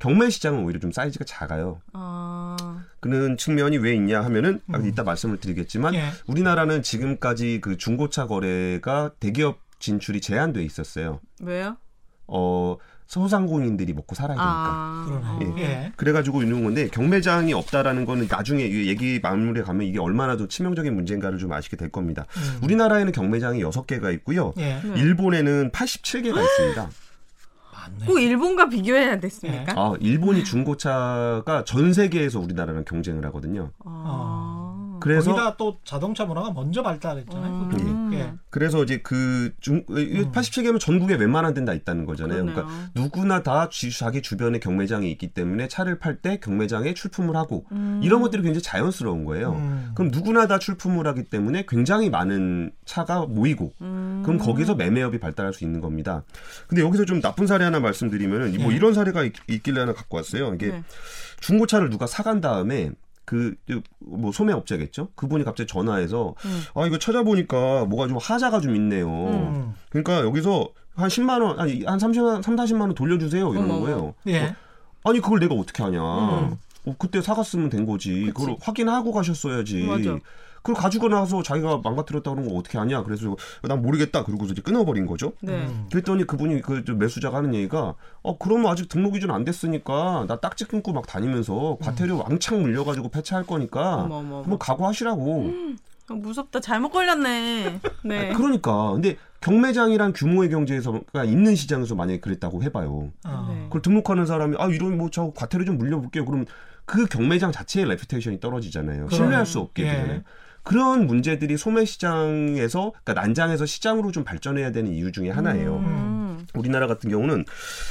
[0.00, 1.80] 경매 시장은 오히려 좀 사이즈가 작아요.
[1.92, 2.84] 아.
[2.98, 6.10] 그런 측면이 왜 있냐 하면은 아, 이따 말씀을 드리겠지만 예.
[6.26, 11.20] 우리나라는 지금까지 그 중고차 거래가 대기업 진출이 제한돼 있었어요.
[11.40, 11.76] 왜요?
[12.26, 12.76] 어
[13.10, 14.44] 소상공인들이 먹고 살아야 되니까.
[14.46, 15.04] 아.
[15.04, 15.62] 그러네.
[15.62, 15.92] 예.
[15.96, 20.94] 그래가지고 있는 건데 경매장이 없다라는 거는 나중에 이 얘기 마무리에 가면 이게 얼마나 더 치명적인
[20.94, 22.26] 문제인가를 좀 아시게 될 겁니다.
[22.36, 22.60] 음.
[22.62, 24.54] 우리나라에는 경매장이 6개가 있고요.
[24.58, 24.80] 예.
[24.84, 25.00] 네.
[25.00, 26.88] 일본에는 87개가 있습니다.
[27.72, 28.06] 맞네.
[28.06, 29.72] 꼭 일본과 비교해야 됐습니까?
[29.74, 33.72] 아, 일본이 중고차가 전 세계에서 우리나라랑 경쟁을 하거든요.
[33.84, 34.49] 아.
[35.00, 37.68] 그래서 거기다 또 자동차 문화가 먼저 발달했잖아요.
[37.68, 37.90] 그쪽이.
[37.90, 38.10] 음.
[38.12, 38.32] 예.
[38.50, 42.44] 그래서 이제 그 중, 87개면 전국에 웬만한 데는 다 있다는 거잖아요.
[42.44, 42.54] 그러네요.
[42.54, 47.64] 그러니까 누구나 다 지- 자기 주변에 경매장이 있기 때문에 차를 팔 때 경매장에 출품을 하고
[47.72, 48.00] 음.
[48.02, 49.52] 이런 것들이 굉장히 자연스러운 거예요.
[49.52, 49.92] 음.
[49.94, 54.22] 그럼 누구나 다 출품을 하기 때문에 굉장히 많은 차가 모이고 음.
[54.24, 56.24] 그럼 거기서 매매업이 발달할 수 있는 겁니다.
[56.66, 58.76] 근데 여기서 좀 나쁜 사례 하나 말씀드리면은 뭐 네.
[58.76, 60.52] 이런 사례가 있, 있길래 하나 갖고 왔어요.
[60.54, 60.82] 이게 네.
[61.40, 62.90] 중고차를 누가 사간 다음에
[63.30, 63.54] 그
[64.10, 65.08] 뭐 소매 업체겠죠?
[65.14, 66.62] 그분이 갑자기 전화해서 음.
[66.74, 69.08] 아 이거 찾아보니까 뭐가 좀 하자가 좀 있네요.
[69.08, 69.74] 음.
[69.88, 74.14] 그러니까 여기서 한 10만 원, 아니 한 30만 3, 40만 원 돌려주세요 이러는 어머, 거예요.
[74.26, 74.54] 예.
[75.04, 75.98] 아니 그걸 내가 어떻게 하냐?
[76.00, 76.56] 음.
[76.86, 78.20] 어, 그때 사갔으면 된 거지.
[78.20, 78.32] 그치.
[78.32, 79.84] 그걸 확인하고 가셨어야지.
[79.84, 80.18] 맞아.
[80.62, 83.02] 그걸 가지고 나서 자기가 망가뜨렸다 그런 거 어떻게 하냐?
[83.02, 84.24] 그래서 난 모르겠다.
[84.24, 85.32] 그러고서 이제 끊어버린 거죠.
[85.40, 85.52] 네.
[85.66, 85.86] 음.
[85.90, 90.64] 그랬더니 그분이 그 매수자가 하는 얘기가 어 그러면 아직 등록 기준 안 됐으니까 나 딱지
[90.66, 94.42] 끊고 막 다니면서 과태료 왕창 물려가지고 폐차할 거니까 어머, 어머, 어머.
[94.42, 95.50] 한번 각오하시라고.
[96.08, 96.60] 아, 무섭다.
[96.60, 97.80] 잘못 걸렸네.
[98.04, 98.32] 네.
[98.34, 103.10] 그러니까 근데 경매장이란 규모의 경제에서가 있는 시장에서 만약에 그랬다고 해봐요.
[103.26, 103.46] 어.
[103.50, 103.62] 네.
[103.64, 106.24] 그걸 등록하는 사람이 아 이런 뭐 저 과태료 좀 물려볼게요.
[106.24, 106.46] 그러면
[106.84, 109.06] 그 경매장 자체의 reputation이 떨어지잖아요.
[109.06, 109.10] 그럼.
[109.10, 109.90] 신뢰할 수 없게 예.
[109.92, 110.22] 되잖아요.
[110.70, 115.78] 그런 문제들이 소매 시장에서 그러니까 난장에서 시장으로 좀 발전해야 되는 이유 중에 하나예요.
[115.78, 116.46] 음.
[116.54, 117.44] 우리나라 같은 경우는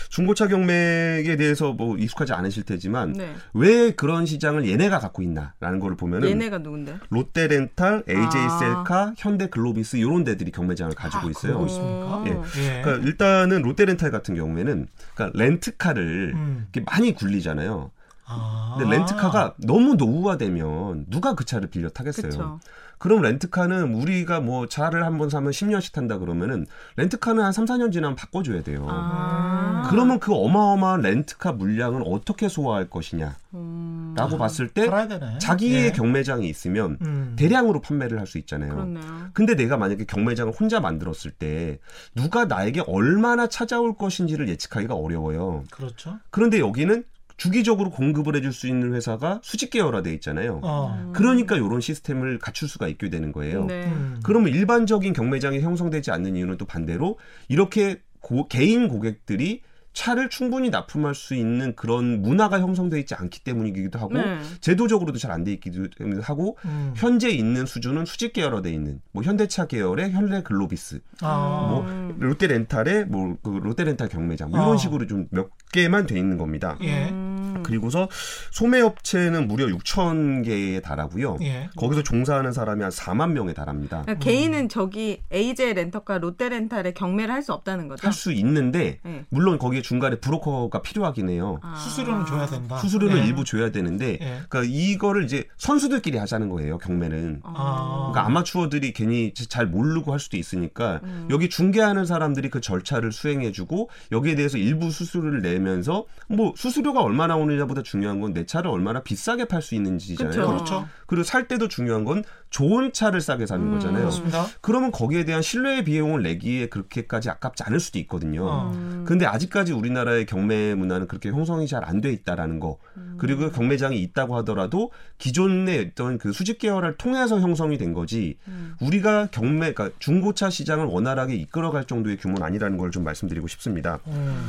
[0.08, 3.34] 중고차 경매에 대해서 뭐 익숙하지 않으실 테지만 네.
[3.54, 7.00] 왜 그런 시장을 얘네가 갖고 있나라는 거를 보면은 얘네가 누군데?
[7.10, 8.12] 롯데렌탈, 아.
[8.12, 11.66] AJ셀카, 현대글로비스 이런 데들이 경매장을 가지고 아, 있어요.
[11.66, 12.24] 있습니까?
[12.28, 12.30] 예.
[12.78, 12.82] 예.
[12.82, 16.68] 그러니까 일단은 롯데렌탈 같은 경우에는 그러니까 렌트카를 음.
[16.72, 17.92] 이렇게 많이 굴리잖아요.
[18.30, 18.76] 아.
[18.78, 22.30] 근데 렌트카가 너무 노후화되면 누가 그 차를 빌려 타겠어요.
[22.30, 22.60] 그쵸.
[23.00, 26.66] 그럼 렌트카는 우리가 뭐 차를 한 번 사면 10년씩 탄다 그러면은
[26.98, 28.86] 렌트카는 한 3, 4년 지나면 바꿔줘야 돼요.
[28.90, 29.88] 아.
[29.90, 34.38] 그러면 그 어마어마한 렌트카 물량을 어떻게 소화할 것이냐라고 음.
[34.38, 35.38] 봤을 때 팔아야 되네.
[35.40, 35.92] 자기의 예.
[35.92, 37.36] 경매장이 있으면 음.
[37.38, 38.76] 대량으로 판매를 할 수 있잖아요.
[38.76, 39.30] 그렇네요.
[39.34, 41.80] 근데 내가 만약에 경매장을 혼자 만들었을 때
[42.14, 45.64] 누가 나에게 얼마나 찾아올 것인지를 예측하기가 어려워요.
[45.72, 46.18] 그렇죠.
[46.30, 47.04] 그런데 여기는
[47.40, 50.60] 주기적으로 공급을 해줄 수 있는 회사가 수직 계열화돼 있잖아요.
[50.62, 51.12] 어.
[51.16, 53.66] 그러니까 이런 시스템을 갖출 수가 있게 되는 거예요.
[53.66, 53.86] 네.
[53.86, 54.20] 음.
[54.24, 59.62] 그러면 일반적인 경매장이 형성되지 않는 이유는 또 반대로 이렇게 고- 개인 고객들이
[60.00, 64.40] 차를 충분히 납품할 수 있는 그런 문화가 형성돼 있지 않기 때문이기도 하고 네.
[64.62, 65.88] 제도적으로도 잘 안 돼 있기도
[66.22, 66.94] 하고 음.
[66.96, 71.68] 현재 있는 수준은 수직 계열화돼 있는 뭐 현대차 계열의 현대 글로비스 아.
[71.70, 72.16] 뭐 음.
[72.18, 74.78] 롯데렌탈의 뭐 그 롯데렌탈 경매장 뭐 이런 어.
[74.78, 76.78] 식으로 좀 몇 개만 돼 있는 겁니다.
[76.82, 77.10] 예.
[77.10, 77.39] 음.
[77.64, 78.08] 그리고서
[78.52, 81.38] 소매업체는 무려 6천 개에 달하고요.
[81.42, 81.70] 예.
[81.76, 84.02] 거기서 종사하는 사람이 한 4만 명에 달합니다.
[84.04, 88.06] 그러니까 개인은 저기 AJ 렌터카, 롯데 렌탈에 경매를 할 수 없다는 거죠.
[88.06, 89.24] 할 수 있는데 네.
[89.30, 91.60] 물론 거기에 중간에 브로커가 필요하긴 해요.
[91.64, 91.74] 아.
[91.76, 92.78] 수수료는 줘야 된다.
[92.78, 93.26] 수수료는 예.
[93.26, 94.42] 일부 줘야 되는데 예.
[94.50, 96.78] 그러니까 이거를 이제 선수들끼리 하자는 거예요.
[96.80, 97.40] 경매는.
[97.44, 98.10] 아.
[98.12, 101.28] 그러니까 아마추어들이 괜히 잘 모르고 할 수도 있으니까 음.
[101.32, 107.38] 여기 중개하는 사람들이 그 절차를 수행해주고 여기에 대해서 일부 수수료를 내면서 뭐 수수료가 얼마 나
[107.38, 110.46] 오 느냐보다 중요한 건 내 차를 얼마나 비싸게 팔 수 있는지잖아요.
[110.48, 110.88] 그렇죠.
[111.08, 113.74] 그리고 살 때도 중요한 건 좋은 차를 싸게 사는 음.
[113.74, 114.00] 거잖아요.
[114.02, 114.46] 그렇습니다.
[114.62, 118.46] 그러면 거기에 대한 신뢰의 비용을 내기에 그렇게까지 아깝지 않을 수도 있거든요.
[118.46, 118.72] 어.
[118.74, 119.04] 음.
[119.08, 122.78] 근데 아직까지 우리나라의 경매 문화는 그렇게 형성이 잘 안 돼 있다라는 거.
[122.98, 123.18] 음.
[123.20, 128.38] 그리고 경매장이 있다고 하더라도 기존의 어떤 그 수직 계열을 통해서 형성이 된 거지.
[128.48, 128.76] 음.
[128.80, 134.00] 우리가 경매, 그러니까 중고차 시장을 원활하게 이끌어갈 정도의 규모는 아니라는 걸 좀 말씀드리고 싶습니다.
[134.08, 134.46] 음.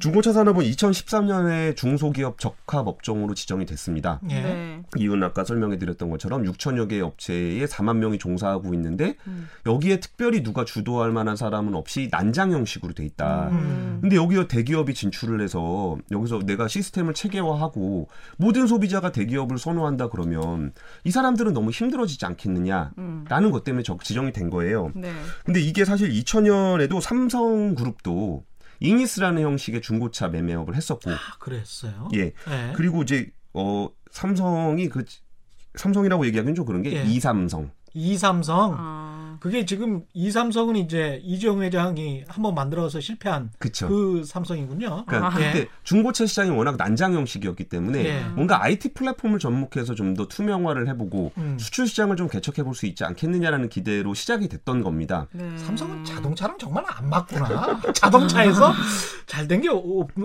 [0.00, 4.20] 중고차 산업은 2013년에 중소기업 적합 업종으로 지정이 됐습니다.
[4.30, 4.42] 예.
[4.42, 4.82] 네.
[4.96, 9.48] 이유는 아까 설명해 드렸던 것처럼 6천여 개의 업체에 4만 명이 종사하고 있는데 음.
[9.66, 13.48] 여기에 특별히 누가 주도할 만한 사람은 없이 난장 형식으로 돼 있다.
[13.50, 13.98] 음.
[14.00, 20.72] 근데 여기에 대기업이 진출을 해서 여기서 내가 시스템을 체계화하고 모든 소비자가 대기업을 선호한다 그러면
[21.04, 23.50] 이 사람들은 너무 힘들어지지 않겠느냐라는 음.
[23.50, 24.90] 것 때문에 적 지정이 된 거예요.
[24.94, 25.10] 네.
[25.44, 28.44] 근데 이게 사실 2000년에도 삼성그룹도
[28.84, 32.08] 이니스라는 형식의 중고차 매매업을 했었고 아, 그랬어요.
[32.14, 32.20] 예.
[32.20, 32.72] 예.
[32.74, 35.04] 그리고 이제 어 삼성이 그
[35.74, 37.04] 삼성이라고 얘기하기는 좀 그런 게 예.
[37.04, 37.70] 이삼성.
[37.94, 38.74] 이삼성.
[38.76, 39.23] 아.
[39.40, 43.88] 그게 지금 이 삼성은 이제 이재용 회장이 한번 만들어서 실패한 그쵸.
[43.88, 45.04] 그 삼성이군요.
[45.06, 45.30] 그러니까 아.
[45.30, 45.66] 그때 예.
[45.82, 48.20] 중고차 시장이 워낙 난장 형식이었기 때문에 예.
[48.34, 51.56] 뭔가 IT 플랫폼을 접목해서 좀 더 투명화를 해보고 음.
[51.58, 55.26] 수출 시장을 좀 개척해 볼 수 있지 않겠느냐라는 기대로 시작이 됐던 겁니다.
[55.32, 55.58] 네.
[55.58, 57.80] 삼성은 자동차랑 정말 안 맞구나.
[57.94, 58.72] 자동차에서
[59.34, 59.68] 잘 된 게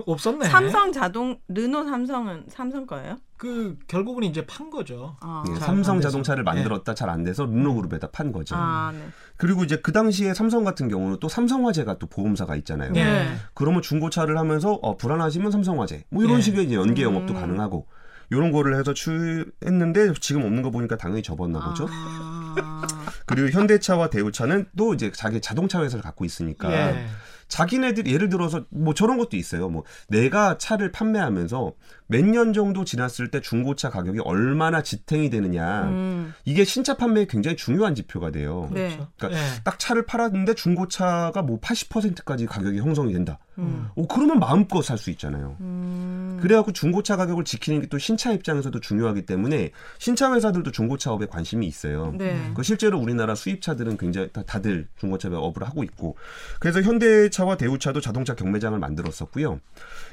[0.06, 0.46] 없었네.
[0.48, 3.16] 삼성 자동 르노 삼성은 삼성 거예요?
[3.36, 5.16] 그 결국은 이제 판 거죠.
[5.20, 5.42] 아.
[5.48, 6.00] 예, 잘안 삼성.
[6.00, 8.54] 자동차를 만들었다 잘안 돼서 르노 그룹에다 판 거죠.
[8.56, 9.00] 아, 네.
[9.36, 12.92] 그리고 이제 그 당시에 삼성 같은 경우는 또 삼성화재가 또 보험사가 있잖아요.
[12.96, 13.02] 예.
[13.04, 13.36] 네.
[13.54, 16.42] 그러면 중고차를 하면서 어, 불안하시면 삼성화재 뭐 이런 예.
[16.42, 17.40] 식의 이제 연계 영업도 음.
[17.40, 17.86] 가능하고
[18.30, 21.86] 이런 거를 해서 추했는데 지금 없는 거 보니까 당연히 접었나 보죠.
[21.90, 22.54] 아.
[23.26, 27.06] 그리고 현대차와 대우차는 또 이제 자기 자동차 회사를 갖고 있으니까 예.
[27.50, 29.68] 자기네들이 예를 들어서 뭐 저런 것도 있어요.
[29.68, 31.72] 뭐 내가 차를 판매하면서
[32.10, 35.84] 몇 년 정도 지났을 때 중고차 가격이 얼마나 지탱이 되느냐.
[35.84, 36.34] 음.
[36.44, 38.68] 이게 신차 판매에 굉장히 중요한 지표가 돼요.
[38.72, 38.98] 네.
[39.16, 39.44] 그러니까 예.
[39.64, 43.38] 딱 차를 팔았는데 중고차가 뭐 80%까지 가격이 형성이 된다.
[43.58, 43.88] 음.
[43.94, 45.56] 오 그러면 마음껏 살 수 있잖아요.
[45.60, 46.38] 음.
[46.42, 52.14] 그래갖고 중고차 가격을 지키는 게 또 신차 입장에서도 중요하기 때문에 신차 회사들도 중고차업에 관심이 있어요.
[52.16, 52.50] 네.
[52.54, 56.16] 그 실제로 우리나라 수입차들은 굉장히 다, 다들 중고차 업을 하고 있고
[56.60, 59.60] 그래서 현대차와 대우차도 자동차 경매장을 만들었었고요.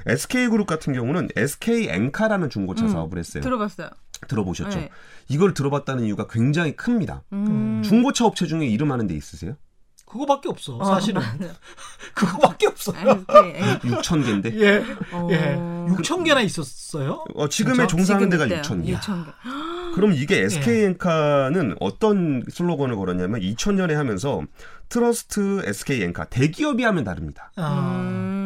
[0.07, 2.89] SK그룹 같은 경우는 SK 엔카라는 중고차 음.
[2.89, 3.43] 사업을 했어요.
[3.43, 3.89] 들어봤어요.
[4.27, 4.79] 들어보셨죠?
[4.79, 4.89] 네.
[5.29, 7.23] 이걸 들어봤다는 이유가 굉장히 큽니다.
[7.33, 7.81] 음.
[7.83, 9.55] 중고차 업체 중에 이름 하는 데 있으세요?
[10.07, 10.77] 그거밖에 없어.
[10.77, 11.21] 어, 사실은.
[12.15, 13.23] 그거밖에 없어요.
[13.29, 13.89] SK.
[13.91, 14.83] 6천 개인데 예.
[15.11, 15.27] 어.
[15.31, 15.55] 예.
[15.95, 17.25] 6천 개나 있었어요.
[17.35, 17.87] 어, 지금의?
[17.87, 18.93] 종사하는 데가 지금 6천 개.
[18.93, 19.31] 6천 개.
[19.95, 24.43] 그럼 이게 SK엔카는 어떤 슬로건을 걸었냐면 2000년에 하면서
[24.89, 27.51] Trust SK엔카 대기업이 하면 다릅니다.
[27.57, 28.36] 아, 음.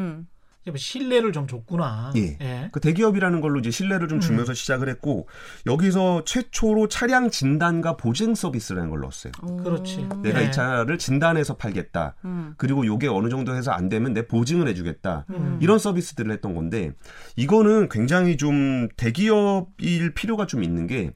[0.76, 2.14] 신뢰를 좀 줬구나.
[2.16, 2.70] 예.
[2.72, 5.28] 그 대기업이라는 걸로 이제 신뢰를 좀 주면서 시작을 했고
[5.66, 9.32] 여기서 최초로 차량 진단과 보증 서비스라는 걸 넣었어요.
[9.64, 10.08] 그렇지.
[10.22, 10.48] 내가 예.
[10.48, 12.16] 이 차를 진단해서 팔겠다.
[12.26, 12.54] 음.
[12.58, 15.26] 그리고 요게 어느 정도 해서 안 되면 내 보증을 해주겠다.
[15.32, 15.58] 음.
[15.62, 16.92] 이런 서비스들을 했던 건데
[17.36, 21.14] 이거는 굉장히 좀 대기업일 필요가 좀 있는 게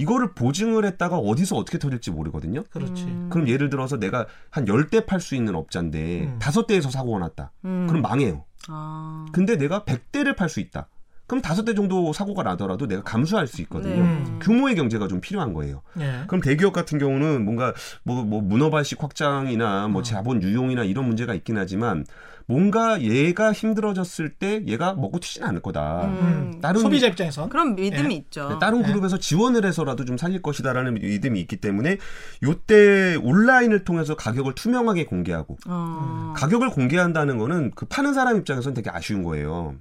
[0.00, 2.64] 이거를 보증을 했다가 어디서 어떻게 터질지 모르거든요.
[2.70, 3.04] 그렇지.
[3.28, 6.38] 그럼 예를 들어서 내가 한 10대 팔 수 있는 업자인데 음.
[6.40, 7.52] 다섯 대에서 사고가 났다.
[7.66, 7.86] 음.
[7.86, 8.46] 그럼 망해요.
[8.68, 9.26] 아.
[9.32, 10.88] 근데 내가 100대를 팔 수 있다.
[11.26, 13.94] 그럼 다섯 대 정도 사고가 나더라도 내가 감수할 수 있거든요.
[13.94, 14.00] 네.
[14.00, 14.38] 음.
[14.42, 15.82] 규모의 경제가 좀 필요한 거예요.
[16.00, 16.24] 예.
[16.26, 20.02] 그럼 대기업 같은 경우는 뭔가 뭐, 뭐 문어발식 확장이나 뭐 어.
[20.02, 22.04] 자본 유용이나 이런 문제가 있긴 하지만
[22.50, 26.06] 뭔가 얘가 힘들어졌을 때 얘가 먹고 튀진 않을 거다.
[26.06, 26.58] 음.
[26.60, 28.18] 다른 소비자 입장에선 그럼 믿음이 예.
[28.18, 28.48] 있죠.
[28.48, 28.88] 네, 다른 네.
[28.88, 31.98] 그룹에서 지원을 해서라도 좀 살릴 것이다라는 믿음이 있기 때문에
[32.42, 36.34] 요때 온라인을 통해서 가격을 투명하게 공개하고 어.
[36.36, 39.76] 가격을 공개한다는 거는 그 파는 사람 입장에서는 되게 아쉬운 거예요.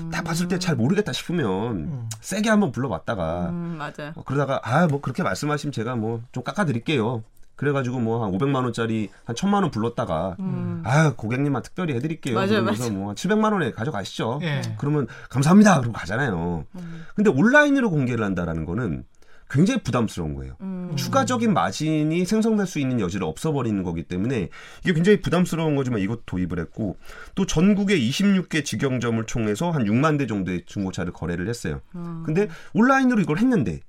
[0.00, 0.10] 음.
[0.12, 2.08] 딱 봤을 때 잘 모르겠다 싶으면 음.
[2.20, 4.12] 세게 한번 불러봤다가 음, 맞아요.
[4.14, 7.24] 어, 그러다가 아 뭐 그렇게 말씀하시면 제가 뭐 좀 깎아드릴게요.
[7.56, 10.82] 그래가지고 뭐 한 500만 원짜리 한 1000만 원 불렀다가 음.
[10.84, 12.34] 아 고객님만 특별히 해드릴게요.
[12.34, 12.98] 맞아요, 그러면서 맞아요.
[12.98, 14.40] 뭐 700만 원에 가져가시죠.
[14.42, 14.62] 예.
[14.78, 15.80] 그러면 감사합니다.
[15.80, 16.64] 그러고 가잖아요.
[16.74, 17.04] 음.
[17.14, 19.04] 근데 온라인으로 공개를 한다라는 거는
[19.50, 20.56] 굉장히 부담스러운 거예요.
[20.62, 20.92] 음.
[20.96, 24.48] 추가적인 마진이 생성될 수 있는 여지를 없어버리는 거기 때문에
[24.82, 26.96] 이게 굉장히 부담스러운 거지만 이것 도입을 했고
[27.34, 31.82] 또 전국에 26개 직영점을 총해서 한 6만 대 정도의 중고차를 거래를 했어요.
[31.94, 32.22] 음.
[32.24, 33.80] 근데 온라인으로 이걸 했는데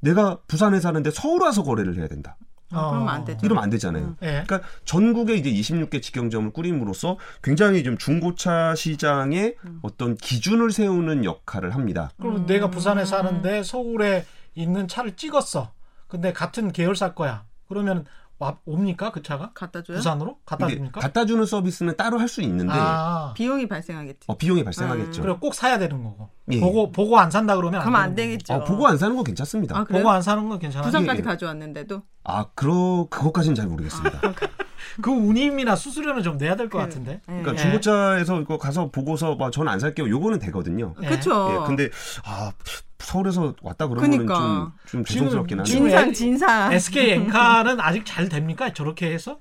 [0.00, 2.36] 내가 부산에 사는데 서울 와서 거래를 해야 된다.
[2.72, 3.44] 아, 그러면 안 되죠.
[3.44, 4.16] 이러면 안 되잖아요.
[4.22, 4.44] 예.
[4.46, 9.78] 그러니까 전국에 이제 26개 직영점을 꾸림으로써 굉장히 좀 중고차 시장의 음.
[9.82, 12.10] 어떤 기준을 세우는 역할을 합니다.
[12.20, 15.72] 그럼 내가 부산에 사는데 서울에 있는 차를 찍었어.
[16.08, 17.44] 근데 같은 계열사 거야.
[17.68, 18.04] 그러면
[18.40, 19.50] 와, 옵니까 그 차가?
[19.52, 19.96] 갖다 줘요?
[19.96, 21.00] 부산으로 갖다 줍니까?
[21.00, 24.20] 갖다 주는 서비스는 따로 할 수 있는데 아, 비용이 발생하겠지.
[24.26, 25.22] 어, 비용이 발생하겠죠.
[25.22, 26.28] 그래 꼭 사야 되는 거고.
[26.52, 26.60] 예.
[26.60, 28.54] 보고 보고 안 산다 그러면 그럼 안 되는 되겠죠.
[28.54, 29.76] 어, 보고 안 사는 건 괜찮습니다.
[29.78, 29.84] 아?
[29.84, 30.84] 보고 안 사는 건 괜찮아.
[30.84, 31.22] 부산까지 예, 예.
[31.24, 34.20] 가져왔는데도 아, 그러 그것까지는 잘 모르겠습니다.
[35.02, 37.20] 그 운임이나 수수료는 좀 내야 될것 그- 같은데.
[37.26, 37.56] 그러니까 예.
[37.56, 40.08] 중고차에서 이거 가서 보고서 막 전 안 살게요.
[40.08, 40.94] 요거는 되거든요.
[41.02, 41.06] 예.
[41.08, 41.50] 그렇죠.
[41.62, 41.88] 예, 근데
[42.24, 42.52] 아
[42.98, 44.72] 서울에서 왔다 그러면 그러니까.
[44.86, 45.70] 좀, 좀 죄송스럽긴 한데.
[45.70, 46.72] 지금 진상 애- 진상.
[46.72, 48.72] SK 엔카는 아직 잘 됩니까?
[48.72, 49.38] 저렇게 해서?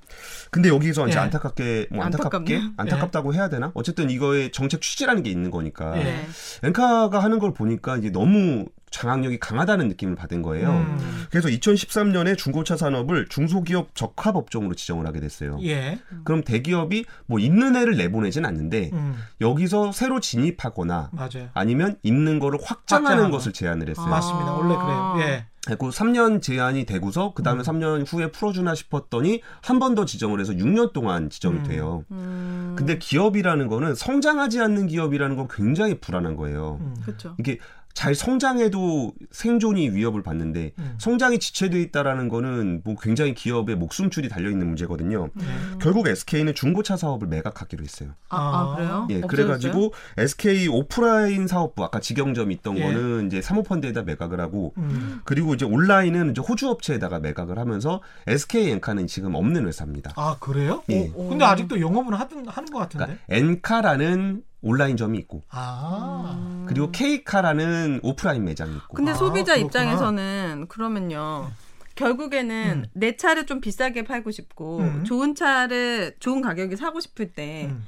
[0.52, 1.22] 근데 여기서 이제 예.
[1.22, 2.74] 안타깝게 뭐 안타깝게 안타깝네요.
[2.78, 3.72] 안타깝다고 해야 되나?
[3.74, 6.04] 어쨌든 이거의 정책 취지라는 게 있는 거니까 예.
[6.04, 6.28] 네.
[6.63, 10.69] 엔카가 하는 걸 보니까 이제 너무 장악력이 강하다는 느낌을 받은 거예요.
[10.71, 11.26] 음.
[11.30, 15.58] 그래서 2013년에 중고차 산업을 중소기업 적합 업종으로 지정을 하게 됐어요.
[15.63, 16.00] 예.
[16.23, 21.50] 그럼 대기업이 뭐 있는 애를 내보내진 않는데 음, 여기서 새로 진입하거나 맞아요.
[21.54, 24.06] 아니면 있는 거를 확장하는 확장하는 것을 제안을 했어요.
[24.06, 24.10] 아.
[24.10, 24.54] 맞습니다.
[24.54, 25.15] 원래 그래요.
[25.19, 25.45] 예.
[25.65, 27.63] 그리고 3년 제한이 되고서 그 다음에 음.
[27.63, 31.63] 3년 후에 풀어주나 싶었더니 한 번 더 지정을 해서 6년 동안 지정이 음.
[31.63, 32.06] 돼요.
[32.12, 36.78] 음, 근데 기업이라는 거는 성장하지 않는 기업이라는 건 굉장히 불안한 거예요.
[36.80, 36.95] 음.
[37.04, 37.36] 그렇죠.
[37.38, 37.60] 이게
[37.98, 40.94] 잘 성장해도 생존이 위협을 받는데 음.
[41.00, 45.30] 성장이 지체돼 있다라는 거는 뭐 굉장히 기업의 목숨줄이 달려 있는 문제거든요.
[45.40, 45.44] 예.
[45.82, 48.12] 결국 SK는 중고차 사업을 매각하기로 했어요.
[48.30, 49.08] 아, 아, 그래요?
[49.10, 49.28] 예, 없어졌어요?
[49.28, 52.84] 그래가지고 SK 오프라인 사업부 아까 직영점 있던 예.
[52.84, 55.22] 거는 이제 사모펀드에다 매각을 하고 음.
[55.24, 60.14] 그리고 이제 온라인은 이제 호주 업체에다가 매각을 하면서 SK 엔카는 지금 없는 회사입니다.
[60.18, 60.84] 아 그래요?
[60.92, 61.12] 예.
[61.16, 63.18] 오, 근데 아직도 영업은 하든 하는 것 같은데.
[63.26, 66.65] 그러니까 엔카라는 온라인점이 있고 아.
[66.67, 69.65] 그리고 K카라는 오프라인 매장이 있고 근데 아, 소비자 그렇구나.
[69.65, 71.52] 입장에서는 그러면요.
[71.96, 72.86] 결국에는 음.
[72.93, 75.04] 내 차를 좀 비싸게 팔고 싶고 음.
[75.04, 77.86] 좋은 차를 좋은 가격에 사고 싶을 때 음.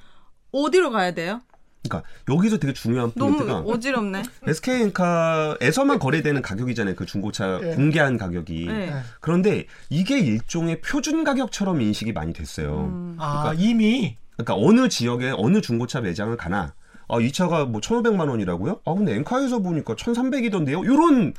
[0.52, 1.42] 어디로 가야 돼요?
[1.88, 4.24] 그러니까 여기서 되게 중요한 너무 포인트가 어지럽네.
[4.48, 6.96] SK 엔카에서만 거래되는 가격이잖아요.
[6.96, 7.76] 그 중고차 예.
[7.76, 8.66] 공개한 가격이.
[8.68, 8.74] 네.
[8.88, 8.94] 네.
[9.22, 12.88] 그런데 이게 일종의 표준 가격처럼 인식이 많이 됐어요.
[12.92, 13.16] 음.
[13.18, 16.74] 아 그러니까- 이미 그러니까 어느 지역에 어느 중고차 매장을 가나
[17.10, 18.82] 아, 이 차가 뭐 1,500만 원이라고요?
[18.86, 20.86] 아, 근데 엔카에서 보니까 1,300이던데요?
[20.86, 21.34] 요런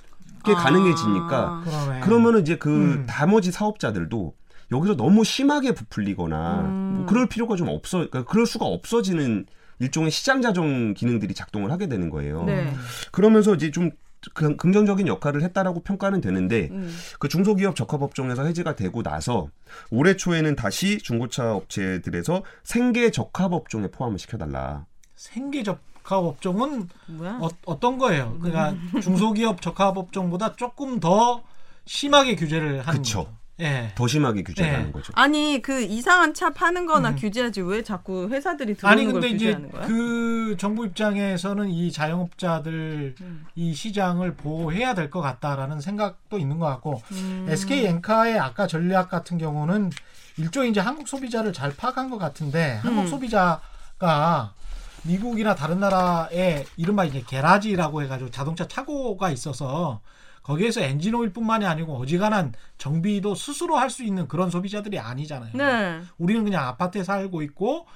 [0.45, 0.57] 게 아.
[0.57, 2.01] 가능해지니까 그러네.
[2.01, 3.07] 그러면은 이제 그 음.
[3.07, 4.35] 나머지 사업자들도
[4.73, 6.93] 여기서 너무 심하게 부풀리거나 음.
[6.97, 9.47] 뭐 그럴 필요가 좀 없어, 그러니까 그럴 수가 없어지는
[9.79, 12.45] 일종의 시장 자정 기능들이 작동을 하게 되는 거예요.
[12.45, 12.73] 네.
[13.13, 13.93] 그러면서 이제 좀
[14.35, 16.95] 그- 긍정적인 역할을 했다라고 평가는 되는데 음.
[17.19, 19.49] 그 중소기업 적합 업종에서 해지가 되고 나서
[19.91, 24.85] 올해 초에는 다시 중고차 업체들에서 생계 적합 업종에 포함을 시켜달라.
[25.17, 25.81] 생계 적합
[26.25, 27.39] 업종은 뭐야?
[27.41, 28.37] 어, 어떤 거예요?
[28.41, 29.01] 그러니까 음.
[29.01, 31.43] 중소기업 적합 업종보다 조금 더
[31.87, 33.25] 심하게 규제를 하는 그쵸.
[33.25, 33.40] 거죠.
[33.61, 33.93] 예.
[33.95, 34.77] 더 심하게 규제를 네.
[34.77, 35.13] 하는 거죠.
[35.17, 37.17] 아니 그 이상한 차 파는 거나 음.
[37.17, 39.87] 규제하지 왜 자꾸 회사들이 들어오는 아니 걸 근데 이제 규제하는 거야?
[39.87, 43.47] 그 정부 입장에서는 이 자영업자들 음.
[43.55, 47.47] 이 시장을 보호해야 될 것 같다라는 생각도 있는 것 같고 음.
[47.49, 49.91] SK 엔카의 아까 전략 같은 경우는
[50.37, 53.07] 일종의 이제 한국 소비자를 잘 파악한 것 같은데 한국 음.
[53.09, 54.55] 소비자가
[55.03, 60.01] 미국이나 다른 나라에 이른바 이제 게라지라고 해가지고 자동차 차고가 있어서
[60.43, 65.53] 거기에서 엔진 오일뿐만이 아니고 어지간한 정비도 스스로 할 수 있는 그런 소비자들이 아니잖아요.
[65.55, 66.01] 네.
[66.19, 67.87] 우리는 그냥 아파트에 살고 있고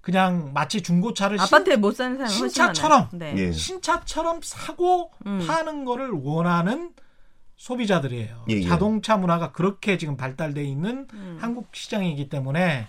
[0.00, 3.08] 그냥 마치 중고차를 신- 아파트에 못 사는 사람 신차처럼.
[3.12, 3.34] 네.
[3.36, 3.52] 예.
[3.52, 5.44] 신차처럼 사고 음.
[5.46, 6.92] 파는 거를 원하는
[7.56, 8.46] 소비자들이에요.
[8.48, 8.62] 예, 예.
[8.68, 11.36] 자동차 문화가 그렇게 지금 발달돼 있는 음.
[11.40, 12.88] 한국 시장이기 때문에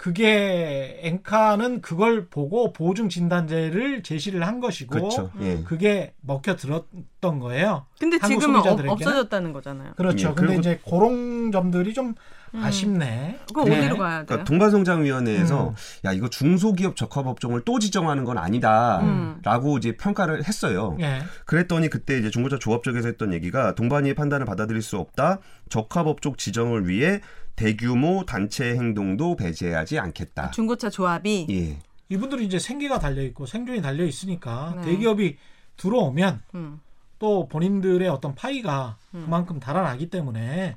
[0.00, 5.30] 그게 엔카는 그걸 보고 보증 진단제를 제시를 한 것이고 그렇죠.
[5.42, 5.62] 예.
[5.62, 7.84] 그게 먹혀 들었던 거예요.
[8.00, 8.92] 근데 지금은 어?
[8.92, 9.92] 없어졌다는 거잖아요.
[9.96, 10.30] 그렇죠.
[10.30, 12.14] 예, 근데 그리고- 이제 그런 점들이 좀
[12.54, 12.64] 음.
[12.64, 13.40] 아쉽네.
[13.46, 13.78] 그거 네.
[13.78, 14.24] 어디로 가야 돼요?
[14.26, 15.74] 그러니까 동반성장위원회에서 음.
[16.06, 19.78] 야 이거 중소기업 적합업종을 또 지정하는 건 아니다라고 음.
[19.78, 20.96] 이제 평가를 했어요.
[21.00, 21.20] 예.
[21.44, 25.40] 그랬더니 그때 이제 중고차 조합 쪽에서 했던 얘기가 동반이의 판단을 받아들일 수 없다.
[25.68, 27.20] 적합업종 지정을 위해
[27.56, 30.50] 대규모 단체 행동도 배제하지 않겠다.
[30.50, 31.78] 중고차 조합이 예.
[32.08, 34.82] 이분들이 이제 생계가 달려 있고 생존이 달려 있으니까 네.
[34.82, 35.36] 대기업이
[35.76, 36.80] 들어오면 음.
[37.18, 39.22] 또 본인들의 어떤 파이가 음.
[39.24, 40.76] 그만큼 달아나기 때문에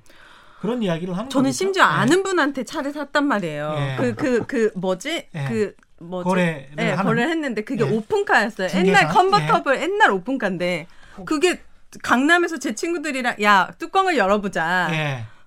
[0.59, 1.57] 그런 이야기를 하는 저는 거겠죠.
[1.57, 1.91] 심지어 네.
[1.91, 3.75] 아는 분한테 차를 샀단 말이에요.
[3.77, 3.95] 예.
[3.97, 5.27] 그그그 뭐지?
[5.33, 5.45] 예.
[5.47, 6.25] 그 뭐지?
[6.25, 7.89] 거래를 예, 하는 거래를 했는데 그게 예.
[7.89, 8.67] 오픈카였어요.
[8.67, 8.99] 중개사?
[9.01, 10.88] 옛날 컨버터블 옛날 오픈카인데
[11.25, 11.62] 그게
[12.01, 14.89] 강남에서 제 친구들이랑 야 뚜껑을 열어보자.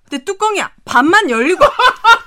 [0.07, 0.09] 예.
[0.09, 1.63] 근데 뚜껑이 반만 열리고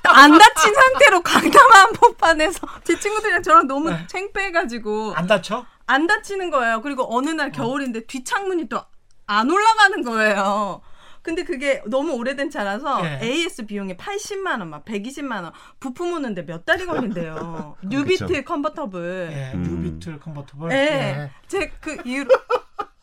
[0.05, 4.07] 안 닫힌 상태로 강남 한 복판에서 제 친구들이랑 저랑 너무 네.
[4.07, 5.65] 창피해가지고 안 다쳐?
[5.87, 6.83] 안 닫히는 거예요.
[6.83, 8.85] 그리고 어느 날 겨울인데 뒷창문이 또
[9.31, 10.81] 안 올라가는 거예요.
[11.23, 13.21] 근데 그게 너무 오래된 차라서 예.
[13.23, 15.53] AS 비용이 80만 원, 막 120만 원.
[15.79, 17.77] 부품 오는데 몇 달이 걸린대요.
[17.89, 18.43] 뉴비틀 그쵸.
[18.45, 19.29] 컨버터블.
[19.33, 19.53] 예.
[19.55, 19.63] 음.
[19.63, 20.73] 뉴비틀 컨버터블.
[20.73, 21.31] 예.
[21.47, 22.31] 제그 이후로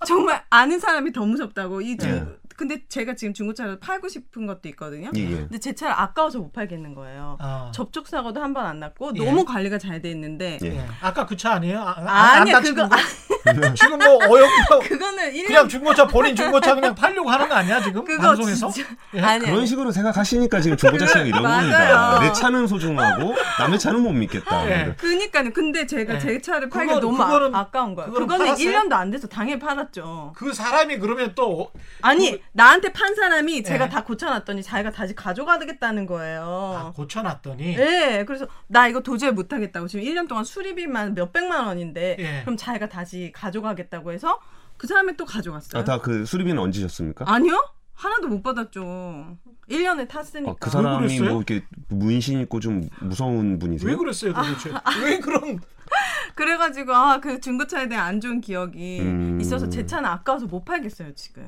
[0.06, 1.80] 정말 아는 사람이 더 무섭다고.
[1.80, 2.47] 이 중, 예.
[2.58, 5.12] 근데 제가 지금 중고차를 팔고 싶은 것도 있거든요.
[5.16, 5.36] 예, 예.
[5.36, 7.38] 근데 제 차를 아까워서 못 팔겠는 거예요.
[7.40, 7.72] 아.
[7.74, 9.24] 접촉 사고도 한 번 안 났고 예.
[9.24, 10.68] 너무 관리가 잘 돼 있는데 예.
[10.68, 10.86] 예.
[11.02, 11.80] 아까 그 차 아니에요?
[11.80, 12.96] 아, 아, 다치는 그거 거?
[13.76, 18.04] 지금 뭐 어영부터 그거는 1년 그냥 중고차 본인 중고차 그냥 팔려고 하는 거 아니야 지금
[18.04, 18.70] 그거 방송에서?
[18.70, 19.22] 진짜 예?
[19.22, 21.44] 아니 그런 식으로 생각하시니까 지금 중고차 시장 이런.
[21.44, 22.20] 겁니다.
[22.20, 24.70] 내 차는 소중하고 남의 차는 못 믿겠다.
[24.70, 24.96] 예.
[24.98, 25.54] 그니까요.
[25.54, 26.20] 근데 제가 예.
[26.20, 28.12] 제 차를 팔기 그거- 너무 그거는- 아, 까운 거예요.
[28.12, 28.68] 그거는 팔았어요?
[28.68, 30.34] 1년도 안 돼서 당연히 팔았죠.
[30.36, 33.90] 그 사람이 그러면 또 아니 나한테 판 사람이 제가 예.
[33.90, 36.94] 다 고쳐놨더니 자기가 다시 가져가겠다는 아, 거예요.
[36.96, 42.42] 고쳐놨더니 네, 그래서 나 이거 도저히 못하겠다고 지금 1년 동안 수리비만 몇 백만 원인데 예.
[42.42, 44.40] 그럼 자기가 다시 가져가겠다고 해서
[44.78, 45.82] 그 사람이 또 가져갔어요.
[45.82, 47.26] 아, 다 그 수리비는 얹으셨습니까?
[47.28, 47.64] 아니요?
[47.98, 49.36] 하나도 못 받았죠.
[49.70, 50.52] 1년에 탔으니까.
[50.52, 51.20] 아, 그 사람이?
[51.20, 53.90] 뭐 이렇게 문신 있고 좀 무서운 분이세요?
[53.90, 54.72] 왜 그랬어요 도대체?
[54.72, 55.60] 아, 왜 그런
[56.36, 59.40] 그래가지고 아 그 중고차에 대한 안 좋은 기억이 음.
[59.42, 61.44] 있어서 제 차는 아까워서 못 팔겠어요 지금.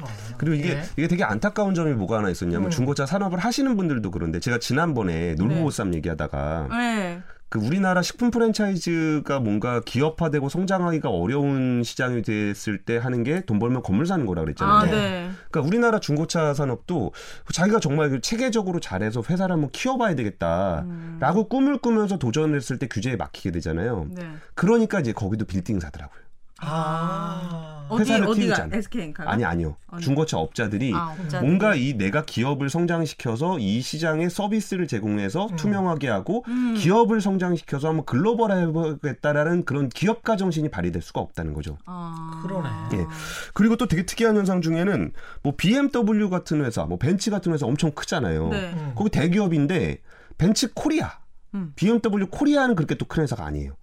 [0.00, 0.04] 어,
[0.36, 0.82] 그리고 이게 예.
[0.96, 2.70] 이게 되게 안타까운 점이 뭐가 하나 있었냐면 음.
[2.70, 7.22] 중고차 산업을 하시는 분들도 그런데 제가 지난번에 놀부보쌈 얘기하다가 네.
[7.52, 13.82] 그 우리나라 식품 프랜차이즈가 뭔가 기업화되고 성장하기가 어려운 시장이 됐을 때 하는 게 돈 벌면
[13.82, 14.74] 건물 사는 거라 그랬잖아요.
[14.74, 14.90] 아 네.
[14.92, 15.30] 네.
[15.50, 17.12] 그러니까 우리나라 중고차 산업도
[17.52, 23.50] 자기가 정말 그 체계적으로 잘해서 회사를 한번 키워봐야 되겠다라고 꿈을 꾸면서 도전했을 때 규제에 막히게
[23.50, 24.06] 되잖아요.
[24.08, 24.26] 네.
[24.54, 26.21] 그러니까 이제 거기도 빌딩 사더라고요.
[26.64, 28.76] 아, 어디 회사를 어디가 키우잖아.
[28.76, 29.28] SK인가요?
[29.28, 29.76] 아니 아니요.
[29.88, 30.02] 아니.
[30.02, 31.40] 중고차 업자들이 아, 업자들이.
[31.42, 35.56] 뭔가 이 내가 기업을 성장시켜서 이 시장에 서비스를 제공해서 음.
[35.56, 36.74] 투명하게 하고 음.
[36.78, 41.78] 기업을 성장시켜서 한번 글로벌해보겠다라는 그런 기업가 정신이 발휘될 수가 없다는 거죠.
[41.86, 42.40] 아.
[42.42, 42.68] 그러네.
[42.94, 43.06] 예.
[43.54, 47.90] 그리고 또 되게 특이한 현상 중에는 뭐 BMW 같은 회사, 뭐 벤츠 같은 회사 엄청
[47.90, 48.48] 크잖아요.
[48.48, 48.72] 네.
[48.72, 48.92] 음.
[48.94, 49.98] 거기 대기업인데
[50.38, 51.18] 벤츠 코리아,
[51.54, 51.72] 음.
[51.76, 53.74] BMW 코리아는 그렇게 또 큰 회사가 아니에요.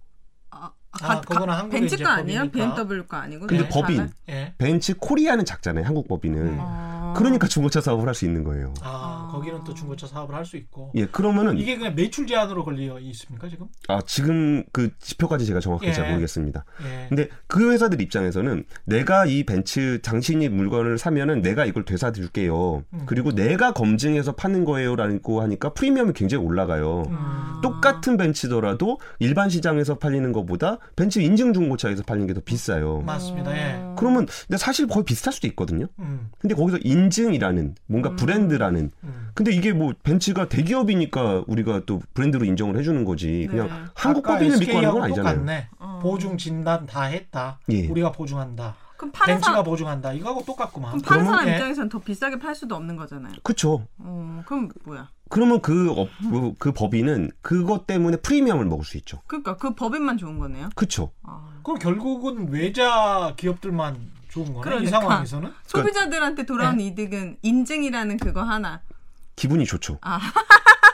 [0.92, 2.50] 아, 아, 그거는 한국의 벤츠 거 아니에요?
[2.50, 3.46] BMW 거 아니고?
[3.46, 4.12] 근데 네, 법인 달라요?
[4.28, 4.54] 예.
[4.58, 5.84] 벤츠 코리아는 작잖아요.
[5.84, 6.40] 한국 법인은.
[6.40, 6.56] 음.
[6.60, 7.14] 아.
[7.16, 8.72] 그러니까 중고차 사업을 할 수 있는 거예요.
[8.82, 9.32] 아, 아.
[9.32, 10.90] 거기는 또 중고차 사업을 할 수 있고.
[10.94, 13.66] 예, 그러면은 이게 그냥 매출 제한으로 걸려 있습니까 지금?
[13.88, 15.92] 아, 지금 그 지표까지 제가 정확하게 예.
[15.92, 16.64] 잘 모르겠습니다.
[16.84, 17.06] 예.
[17.08, 22.82] 근데 그 회사들 입장에서는 내가 이 벤츠 당신이 물건을 사면은 내가 이걸 되사 줄게요.
[22.92, 23.02] 음.
[23.06, 27.02] 그리고 내가 검증해서 파는 거예요라고 하니까 프리미엄이 굉장히 올라가요.
[27.08, 27.60] 음.
[27.62, 33.00] 똑같은 벤츠더라도 일반 시장에서 팔리는 것보다 벤츠 인증 중고차에서 팔리는 게 더 비싸요.
[33.02, 33.56] 맞습니다.
[33.56, 33.80] 예.
[33.96, 35.86] 그러면 근데 사실 거의 비슷할 수도 있거든요.
[35.98, 36.30] 음.
[36.38, 39.30] 근데 거기서 인증이라는 뭔가 브랜드라는 음.
[39.34, 43.74] 근데 이게 뭐 벤츠가 대기업이니까 우리가 또 브랜드로 인정을 해주는 거지 그냥 네.
[43.94, 45.34] 한국 아까 법인을 믿고 하는 건 아니잖아요.
[45.34, 45.68] 똑같네.
[45.78, 46.00] 어.
[46.02, 47.58] 보증 진단 다 했다.
[47.70, 47.86] 예.
[47.88, 48.74] 우리가 보증한다.
[48.96, 50.12] 그럼 파는 벤츠가 사람, 보증한다.
[50.12, 50.90] 이거하고 똑같구만.
[50.90, 51.52] 그럼 파는 사람 예.
[51.52, 53.32] 입장에서는 더 비싸게 팔 수도 없는 거잖아요.
[53.42, 53.86] 그쵸.
[53.98, 55.08] 어, 그럼 뭐야?
[55.30, 59.22] 그러면 그, 업, 그, 그 법인은 그것 때문에 프리미엄을 먹을 수 있죠.
[59.28, 60.68] 그러니까 그 법인만 좋은 거네요.
[60.74, 61.12] 그쵸.
[61.22, 61.60] 아.
[61.62, 64.58] 그럼 결국은 외자 기업들만 좋은 거네.
[64.58, 65.00] 이 그러니까.
[65.00, 65.52] 상황에서는.
[65.66, 66.86] 소비자들한테 돌아온 네.
[66.86, 68.82] 이득은 인증이라는 그거 하나.
[69.40, 69.98] 기분이 좋죠.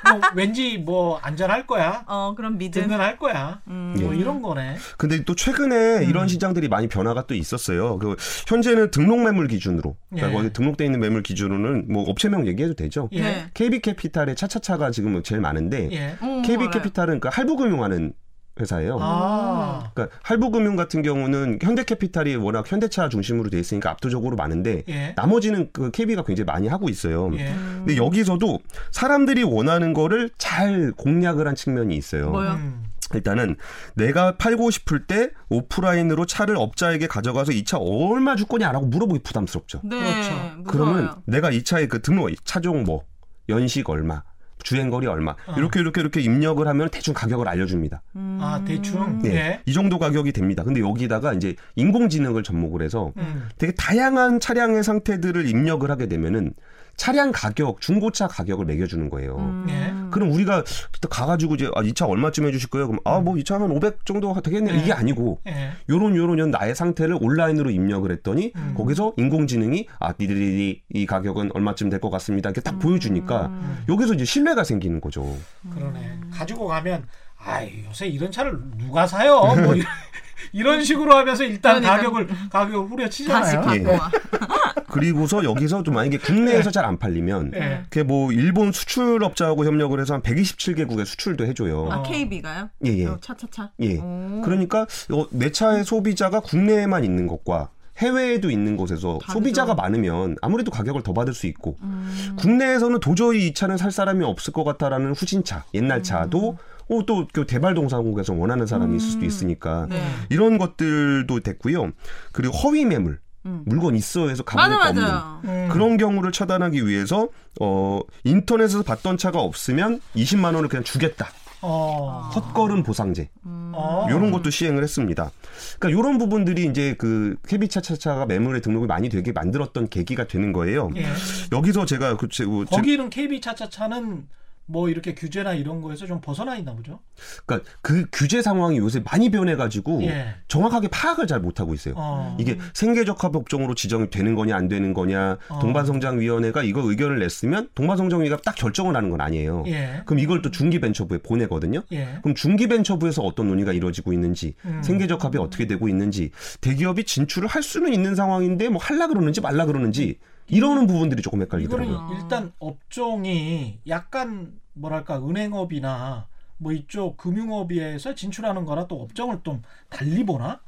[0.09, 2.05] 뭐 왠지 뭐 안전할 거야.
[2.07, 2.83] 어, 그럼 믿음.
[2.83, 3.61] 든든할 거야.
[3.67, 3.97] 음.
[3.99, 4.19] 뭐 예.
[4.19, 4.77] 이런 거네.
[4.97, 6.09] 근데 또 최근에 음.
[6.09, 7.99] 이런 시장들이 많이 변화가 또 있었어요.
[7.99, 8.15] 그
[8.47, 10.35] 현재는 등록 매물 기준으로, 그러니까 예.
[10.35, 13.09] 거기 등록돼 있는 매물 기준으로는 뭐 업체명 얘기해도 되죠.
[13.13, 13.21] 예.
[13.21, 13.51] 네.
[13.55, 16.17] KB 캐피탈의 차차차가 지금 제일 많은데 예.
[16.21, 16.71] 어, KB 알아요.
[16.71, 18.13] 캐피탈은 그 할부금융하는
[18.59, 18.99] 회사예요.
[19.01, 19.91] 아.
[19.95, 25.13] 그러니까 할부금융 같은 경우는 현대캐피탈이 워낙 현대차 중심으로 돼 있으니까 압도적으로 많은데 예.
[25.17, 27.31] 나머지는 그 KB가 굉장히 많이 하고 있어요.
[27.35, 27.55] 예.
[27.55, 28.61] 근데 여기서도
[28.93, 32.31] 사람들이 원하는 거를 잘 공략을 한 측면이 있어요.
[32.31, 32.53] 뭐요?
[32.53, 32.85] 음.
[33.15, 33.55] 일단은
[33.95, 39.81] 내가 팔고 싶을 때 오프라인으로 차를 업자에게 가져가서 이 차 얼마 줄 거냐라고 물어보기 부담스럽죠.
[39.85, 39.99] 네.
[39.99, 40.31] 그렇죠.
[40.31, 40.63] 무서워요.
[40.67, 43.05] 그러면 내가 이 차의 그 등록 차종 뭐
[43.49, 44.23] 연식 얼마
[44.63, 45.55] 주행 거리 얼마 어.
[45.57, 48.03] 이렇게 이렇게 이렇게 입력을 하면 대충 가격을 알려줍니다.
[48.17, 48.39] 음.
[48.41, 49.23] 아 대충.
[49.25, 49.31] 예.
[49.31, 49.61] 예.
[49.67, 50.65] 이 정도 가격이 됩니다.
[50.65, 53.49] 근데 여기다가 이제 인공지능을 접목을 해서 음.
[53.59, 56.55] 되게 다양한 차량의 상태들을 입력을 하게 되면은
[56.97, 59.37] 차량 가격, 중고차 가격을 매겨주는 거예요.
[59.37, 59.67] 음.
[59.69, 60.11] 예.
[60.11, 60.65] 그럼 우리가
[61.01, 62.87] 또 가가지고 이제 아, 이 차 얼마쯤 해주실 거예요?
[62.89, 64.73] 그럼 아 뭐 이차한500 정도 되겠네.
[64.73, 64.79] 네.
[64.83, 65.71] 이게 아니고 예.
[65.91, 68.75] 요런 요런 요 나의 상태를 온라인으로 입력을 했더니 음.
[68.77, 72.51] 거기서 인공지능이 아 니들이 이 가격은 얼마쯤 될 것 같습니다.
[72.51, 73.85] 이렇게 딱 보여주니까 음.
[73.89, 75.37] 여기서 이제 신뢰가 생기는 거죠.
[75.75, 76.21] 그러네.
[76.33, 77.07] 가지고 가면
[77.39, 79.41] 아 요새 이런 차를 누가 사요?
[79.41, 79.75] 뭐
[80.53, 81.97] 이런, 식으로 하면서 일단 그러니까.
[81.97, 83.81] 가격을 가격을 다시 후려치잖아요.
[83.81, 83.93] 예.
[83.93, 84.11] 와.
[84.89, 87.83] 그리고서 여기서 좀 만약에 국내에서 잘 안 팔리면 예.
[87.91, 91.89] 그게 뭐 일본 수출업자하고 협력을 해서 한 127개국에 수출도 해줘요.
[91.91, 92.71] 아 KB가요?
[92.87, 93.07] 예, 예.
[93.07, 93.71] 어, 차차차.
[93.81, 93.97] 예.
[93.99, 94.41] 오.
[94.45, 99.33] 그러니까 어, 내 차의 소비자가 국내에만 있는 것과 해외에도 있는 곳에서 다르죠.
[99.33, 102.37] 소비자가 많으면 아무래도 가격을 더 받을 수 있고 음.
[102.37, 106.59] 국내에서는 도저히 이 차는 살 사람이 없을 것 같다라는 후진차 옛날 차도
[106.89, 110.01] 어, 또그 대발동산국에서 원하는 사람이 있을 수도 있으니까 네.
[110.31, 111.91] 이런 것들도 됐고요.
[112.33, 113.63] 그리고 허위 매물 음.
[113.65, 115.41] 물건 있어 해서 맞아 가보니까 없는 맞아요.
[115.45, 115.69] 음.
[115.73, 117.29] 그런 경우를 차단하기 위해서
[117.61, 121.29] 어 인터넷에서 봤던 차가 없으면 20만 원을 그냥 주겠다.
[121.63, 122.31] 어.
[122.35, 123.31] 헛걸음 보상제.
[123.45, 124.07] 어.
[124.09, 125.31] 이런 것도 시행을 했습니다.
[125.79, 130.91] 그러니까 이런 부분들이 이제 그 케비차차차가 매물에 등록이 많이 되게 만들었던 계기가 되는 거예요.
[130.97, 131.07] 예.
[131.53, 134.29] 여기서 제가 그 제, 제- 거기는 KB 차차차는
[134.67, 136.99] 뭐 이렇게 규제나 이런 거에서 좀 벗어나 있나 보죠.
[137.47, 140.35] 그러니까 그 규제 상황이 요새 많이 변해가지고 예.
[140.49, 141.95] 정확하게 파악을 잘 못하고 있어요.
[141.97, 142.37] 어.
[142.39, 145.59] 이게 생계적합 업종으로 지정이 되는 거냐 안 되는 거냐 어.
[145.61, 149.65] 동반성장위원회가 이거 의견을 냈으면 동반성장위가 딱 결정을 하는 건 아니에요.
[149.69, 150.03] 예.
[150.05, 151.83] 그럼 이걸 또 중기벤처부에 보내거든요.
[151.93, 152.19] 예.
[152.23, 154.83] 그럼 중기벤처부에서 어떤 논의가 이루어지고 있는지 음.
[154.83, 160.19] 생계적합이 어떻게 되고 있는지 대기업이 진출을 할 수는 있는 상황인데 뭐 할라 그러는지 말라 그러는지
[160.49, 162.17] 이러는 부분들이 조금 헷갈리더라고요.
[162.17, 166.27] 일단 업종이 약간 뭐랄까 은행업이나
[166.59, 170.61] 뭐 이쪽 금융업에서 진출하는 거나 또 업종을 좀 달리 보나?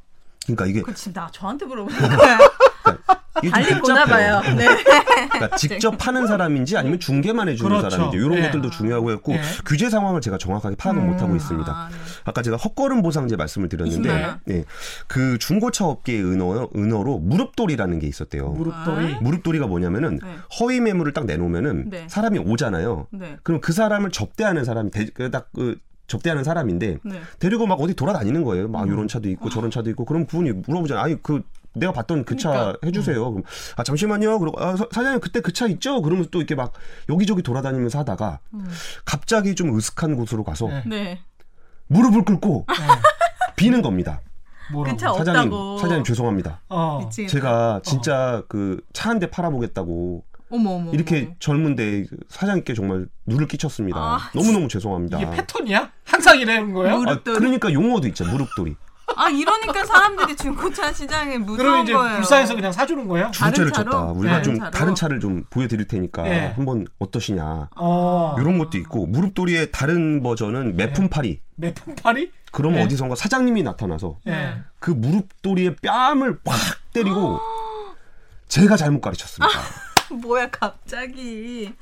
[0.44, 2.38] 그러니까 이게, 그 지금 나 저한테 물어보는 거야.
[2.84, 2.98] 좀
[3.50, 4.04] 달리 보나.
[4.04, 4.40] 봐요.
[4.56, 4.66] 네.
[5.30, 7.90] 그러니까 직접 파는 사람인지 아니면 중개만 해주는 그렇죠.
[7.90, 8.42] 사람인지 이런 네.
[8.42, 9.40] 것들도 중요하고 했고 네.
[9.66, 11.10] 규제 상황을 제가 정확하게 파악을 음.
[11.10, 11.70] 못하고 있습니다.
[11.70, 11.96] 아, 네.
[12.24, 14.40] 아까 제가 헛걸음 보상제 말씀을 드렸는데 20만 원.
[14.44, 14.64] 네,
[15.06, 18.48] 그 중고차 업계의 은어, 은어로 무릎돌이라는 게 있었대요.
[18.50, 19.14] 무릎돌이.
[19.14, 19.18] 아.
[19.20, 20.28] 무릎돌이가 뭐냐면은 네.
[20.60, 22.06] 허위 매물을 딱 내놓으면은 네.
[22.08, 23.06] 사람이 오잖아요.
[23.12, 23.36] 네.
[23.42, 27.20] 그럼 그 사람을 접대하는 사람이 대- 그딱그 접대하는 사람인데 네.
[27.38, 28.68] 데리고 막 어디 돌아다니는 거예요.
[28.68, 28.92] 막 음.
[28.92, 31.04] 이런 차도 있고 저런 차도 있고 그럼 그분이 물어보잖아요.
[31.04, 31.42] 아니 그
[31.74, 32.78] 내가 봤던 그차 그러니까.
[32.86, 33.30] 해주세요.
[33.30, 33.44] 그럼
[33.76, 34.38] 아 잠시만요.
[34.38, 36.00] 그리고 아, 사- 사장님 그때 그 차 있죠?
[36.02, 36.72] 그러면서 또 이렇게 막
[37.08, 38.40] 여기저기 돌아다니면서 하다가
[39.04, 40.82] 갑자기 좀 으슥한 곳으로 가서 네.
[40.86, 41.20] 네.
[41.88, 42.74] 무릎을 꿇고 네.
[43.56, 44.20] 비는 겁니다.
[44.72, 44.96] 뭐라고?
[44.96, 45.78] 그차 사장님, 없다고.
[45.78, 46.60] 사장님 죄송합니다.
[46.68, 47.08] 어.
[47.28, 50.90] 제가 진짜 그차 한 대 팔아보겠다고 어머 어머.
[50.92, 51.34] 이렇게 어머.
[51.38, 53.98] 젊은데 그 사장님께 정말 누를 끼쳤습니다.
[53.98, 55.18] 아, 너무너무 죄송합니다.
[55.20, 55.90] 이게 패턴이야?
[56.04, 57.02] 항상 이러는 거예요?
[57.06, 57.20] 아?
[57.24, 58.24] 그러니까 용어도 있죠.
[58.26, 58.76] 무릎돌이.
[59.16, 62.16] 아 이러니까 사람들이 중고차 시장에 무서운 이제 거예요.
[62.16, 63.30] 불쌍해서 그냥 사주는 거예요?
[63.34, 63.90] 다른 주제를 차로?
[63.90, 64.04] 쳤다.
[64.12, 64.42] 우리가 네.
[64.42, 64.78] 좀 다른 차로?
[64.78, 66.52] 다른 차를 좀 보여드릴 테니까 네.
[66.54, 67.70] 한번 어떠시냐.
[67.76, 68.36] 어.
[68.38, 71.40] 이런 것도 있고 무릎돌이의 다른 버전은 매품팔이.
[71.56, 72.32] 매품팔이?
[72.52, 72.84] 그럼 네.
[72.84, 74.58] 어디선가 사장님이 나타나서 예.
[74.78, 76.58] 그 무릎돌이의 뺨을 확
[76.92, 77.40] 때리고
[78.48, 79.52] 제가 잘못 가르쳤습니다.
[80.22, 81.74] 뭐야 갑자기.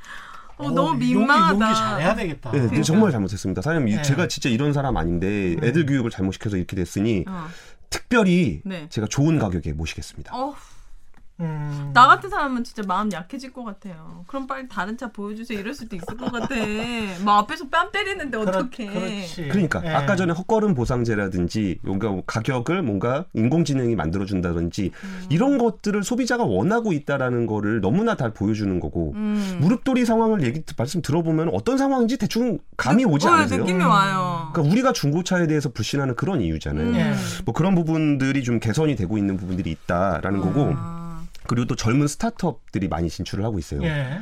[0.58, 1.50] 어, 어, 너무 용기, 민망하다.
[1.52, 2.50] 용기 잘해야 되겠다.
[2.52, 3.60] 네, 근데 정말 잘못했습니다.
[3.62, 4.02] 사장님, 이- 네.
[4.02, 7.46] 제가 진짜 이런 사람 아닌데 애들 교육을 잘못시켜서 이렇게 됐으니 어.
[7.90, 8.86] 특별히 네.
[8.88, 10.34] 제가 좋은 가격에 모시겠습니다.
[10.34, 10.54] 어,
[11.40, 11.90] 음.
[11.92, 14.24] 나 같은 사람은 진짜 마음 약해질 것 같아요.
[14.26, 15.58] 그럼 빨리 다른 차 보여주세요.
[15.58, 16.54] 이럴 수도 있을 것 같아.
[17.24, 18.86] 뭐 앞에서 뺨 때리는데 그렇- 어떡해.
[18.86, 19.48] 그렇지.
[19.48, 19.90] 그러니까 예.
[19.90, 25.26] 아까 전에 헛걸음 보상제라든지 뭔가 가격을 뭔가 인공지능이 만들어준다든지 음.
[25.28, 29.58] 이런 것들을 소비자가 원하고 있다라는 거를 너무나 잘 보여주는 거고 음.
[29.60, 33.60] 무릎돌이 상황을 얘기 말씀 들어보면 어떤 상황인지 대충 감이 오지 어, 않으세요?
[33.60, 33.88] 느낌이 음.
[33.90, 34.50] 와요.
[34.52, 36.86] 그러니까 우리가 중고차에 대해서 불신하는 그런 이유잖아요.
[36.88, 36.94] 음.
[36.96, 37.14] 예.
[37.44, 41.05] 뭐 그런 부분들이 좀 개선이 되고 있는 부분들이 있다라는 거고 아.
[41.46, 43.82] 그리고 또 젊은 스타트업들이 많이 진출을 하고 있어요.
[43.84, 44.18] 예.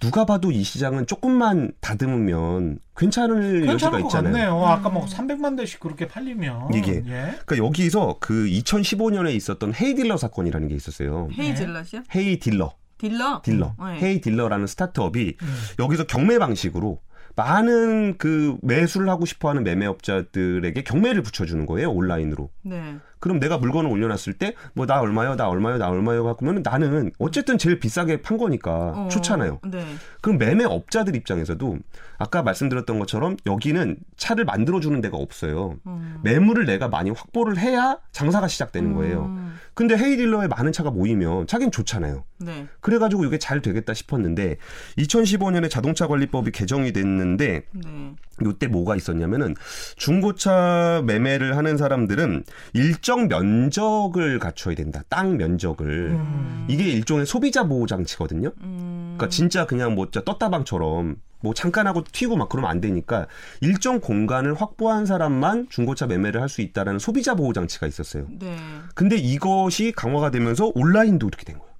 [0.00, 4.32] 누가 봐도 이 시장은 조금만 다듬으면 괜찮을 여지가 있잖아요.
[4.32, 4.66] 같네요.
[4.66, 7.02] 아까 뭐 300만 대씩 그렇게 팔리면 이게.
[7.06, 7.36] 예.
[7.44, 11.28] 그러니까 여기서 그 2015년에 있었던 헤이 딜러 사건이라는 게 있었어요.
[11.36, 12.02] 헤이즐넛이요?
[12.14, 13.40] 헤이 딜러, 딜러?
[13.42, 14.02] 딜러, 네.
[14.02, 15.54] 헤이 딜러라는 스타트업이 음.
[15.78, 17.00] 여기서 경매 방식으로
[17.36, 22.50] 많은 그 매수를 하고 싶어하는 매매업자들에게 경매를 붙여주는 거예요 온라인으로.
[22.62, 22.96] 네.
[23.26, 27.58] 그럼 내가 물건을 올려놨을 때 뭐 나 얼마요, 나 얼마요, 나 얼마요 하면 나는 어쨌든
[27.58, 29.58] 제일 비싸게 판 거니까 어, 좋잖아요.
[29.66, 29.84] 네.
[30.20, 31.78] 그럼 매매업자들 입장에서도
[32.18, 35.76] 아까 말씀드렸던 것처럼 여기는 차를 만들어주는 데가 없어요.
[35.86, 36.20] 음.
[36.22, 39.24] 매물을 내가 많이 확보를 해야 장사가 시작되는 거예요.
[39.26, 39.56] 음.
[39.76, 42.24] 근데 헤이딜러에 많은 차가 모이면 차긴 좋잖아요.
[42.38, 42.66] 네.
[42.80, 44.56] 그래가지고 이게 잘 되겠다 싶었는데
[44.96, 48.14] 2015년에 자동차 관리법이 개정이 됐는데 네.
[48.42, 49.54] 요때 뭐가 있었냐면은
[49.96, 55.02] 중고차 매매를 하는 사람들은 일정 면적을 갖춰야 된다.
[55.10, 55.86] 땅 면적을.
[56.12, 56.66] 음.
[56.70, 58.52] 이게 일종의 소비자 보호 장치거든요.
[58.62, 59.14] 음.
[59.18, 61.16] 그러니까 진짜 그냥 뭐 떴다방처럼
[61.46, 63.26] 뭐 잠깐 하고 튀고 막 그러면 안 되니까
[63.60, 68.26] 일정 공간을 확보한 사람만 중고차 매매를 할 수 있다라는 소비자 보호 장치가 있었어요.
[68.30, 68.56] 네.
[68.94, 71.74] 근데 이것이 강화가 되면서 온라인도 이렇게 된 거예요.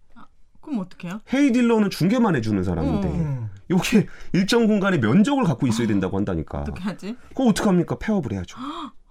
[0.61, 1.21] 그럼 어떡해요?
[1.33, 3.13] 헤이 딜러는 중개만 해주는 사람인데 어.
[3.13, 3.51] 음.
[3.71, 6.63] 이게 일정 공간의 면적을 갖고 있어야 된다고 한다니까.
[6.63, 7.17] 어떻게 하지?
[7.29, 7.99] 그거 어떡합니까?
[8.01, 8.59] 폐업을 해야죠.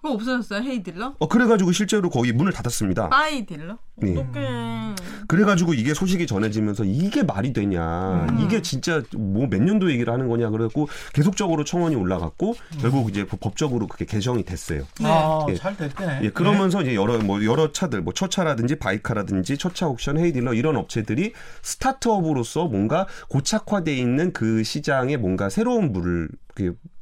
[0.05, 1.15] 그거 없어졌어요 헤이 딜러?
[1.17, 3.09] 어 그래가지고 실제로 거의 문을 닫았습니다.
[3.09, 3.79] 빠이 딜러?
[3.95, 4.11] 네.
[4.15, 4.95] 어떡해.
[5.27, 8.39] 그래가지고 이게 소식이 전해지면서 이게 말이 되냐, 음.
[8.39, 13.87] 이게 진짜 뭐 몇 년도 얘기를 하는 거냐 그래갖고 계속적으로 청원이 올라갔고 결국 이제 법적으로
[13.87, 14.81] 그게 개정이 됐어요.
[14.99, 15.07] 네.
[15.07, 15.55] 아, 예.
[15.55, 16.19] 잘 됐네.
[16.23, 20.75] 예, 그러면서 이제 여러 뭐 여러 차들 뭐 첫차라든지 바이카라든지 첫차 옥션 헤이 딜러 이런
[20.75, 21.33] 업체들이
[21.63, 26.29] 스타트업으로서 뭔가 고착화돼 있는 그 시장에 뭔가 새로운 물을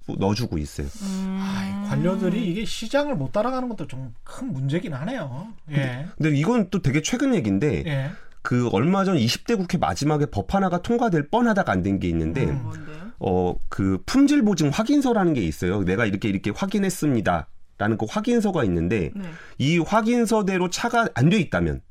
[0.07, 0.87] 넣어주고 있어요.
[1.01, 1.39] 음.
[1.41, 5.47] 아이, 관료들이 이게 시장을 못 따라가는 것도 좀 큰 문제긴 하네요.
[5.71, 6.07] 예.
[6.17, 8.09] 근데 이건 또 되게 최근 얘기인데 예.
[8.41, 13.11] 그 얼마 전 20대 국회 마지막에 법 하나가 통과될 뻔하다가 안 된 게 있는데 음.
[13.19, 15.83] 어 그 품질 보증 확인서라는 게 있어요.
[15.83, 17.47] 내가 이렇게 이렇게 확인했습니다.
[17.77, 19.23] 라는 그 확인서가 있는데 네.
[19.57, 21.81] 이 확인서대로 차가 안 돼 있다면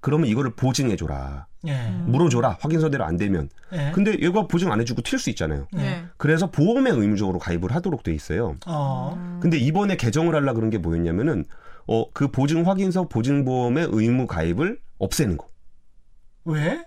[0.00, 1.46] 그러면 이거를 보증해 줘라.
[1.66, 1.88] 예.
[2.06, 2.58] 물어줘라.
[2.60, 3.48] 확인서대로 안 되면.
[3.72, 3.90] 예.
[3.94, 5.66] 근데 얘가 보증 안 해주고 튈 수 있잖아요.
[5.72, 6.04] 네.
[6.16, 8.56] 그래서 보험에 의무적으로 가입을 하도록 돼 있어요.
[8.66, 9.38] 어.
[9.40, 11.44] 근데 이번에 개정을 하려 그런 게 뭐였냐면은
[11.88, 15.46] 어 그 보증 확인서 보증 보험의 의무 가입을 없애는 거.
[16.44, 16.84] 왜?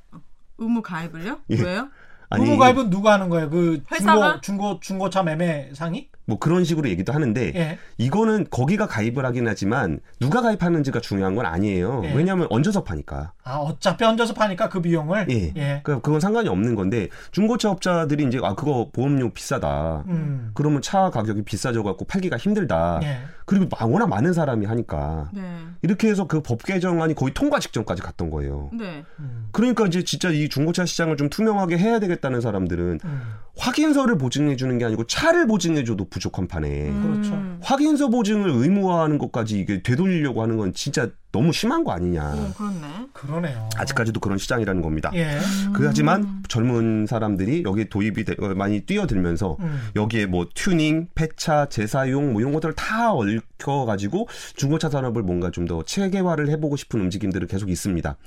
[0.57, 1.39] 의무 가입을요?
[1.51, 1.61] 예.
[1.61, 1.89] 왜요?
[2.31, 3.49] 의무 가입은 누가 하는 거예요?
[3.49, 4.41] 그 회사가?
[4.41, 6.09] 중고 중고 중고차 매매 상이?
[6.29, 7.77] 뭐 그런 식으로 얘기도 하는데 예.
[7.97, 12.03] 이거는 거기가 가입을 하긴 하지만 누가 가입하는지가 중요한 건 아니에요.
[12.05, 12.13] 예.
[12.13, 13.33] 왜냐하면 얹어서 파니까.
[13.43, 15.51] 아, 어차피 얹어서 파니까 그 비용을 예.
[15.57, 15.81] 예.
[15.83, 20.03] 그 그건 상관이 없는 건데 중고차 업자들이 이제 아 그거 보험료 비싸다.
[20.07, 20.51] 음.
[20.53, 22.99] 그러면 차 가격이 비싸져 갖고 팔기가 힘들다.
[23.03, 23.17] 예.
[23.45, 25.41] 그리고 마- 워낙 많은 사람이 하니까 네.
[25.81, 28.69] 이렇게 해서 그 법 개정안이 거의 통과 직전까지 갔던 거예요.
[28.73, 29.03] 네.
[29.19, 29.49] 음.
[29.51, 33.21] 그러니까 이제 진짜 이 중고차 시장을 좀 투명하게 해야 되겠다는 사람들은 음.
[33.59, 37.33] 확인서를 보증해 주는 게 아니고 차를 보증해 줘도 부족한 판에 그렇죠.
[37.33, 37.59] 음.
[37.61, 42.23] 확인서 보증을 의무화하는 것까지 이게 되돌리려고 하는 건 진짜 너무 심한 거 아니냐.
[42.23, 43.07] 어, 그렇네.
[43.13, 43.69] 그러네요.
[43.77, 45.11] 아직까지도 그런 시장이라는 겁니다.
[45.13, 45.37] 예.
[45.75, 49.89] 그 하지만 젊은 사람들이 여기에 도입이 되, 어, 많이 뛰어들면서 음.
[49.95, 55.69] 여기에 뭐 튜닝, 폐차, 재사용 뭐 이런 것들을 다 얽혀 가지고 중고차 산업을 뭔가 좀
[55.69, 58.17] 더 체계화를 해보고 싶은 움직임들이 계속 있습니다.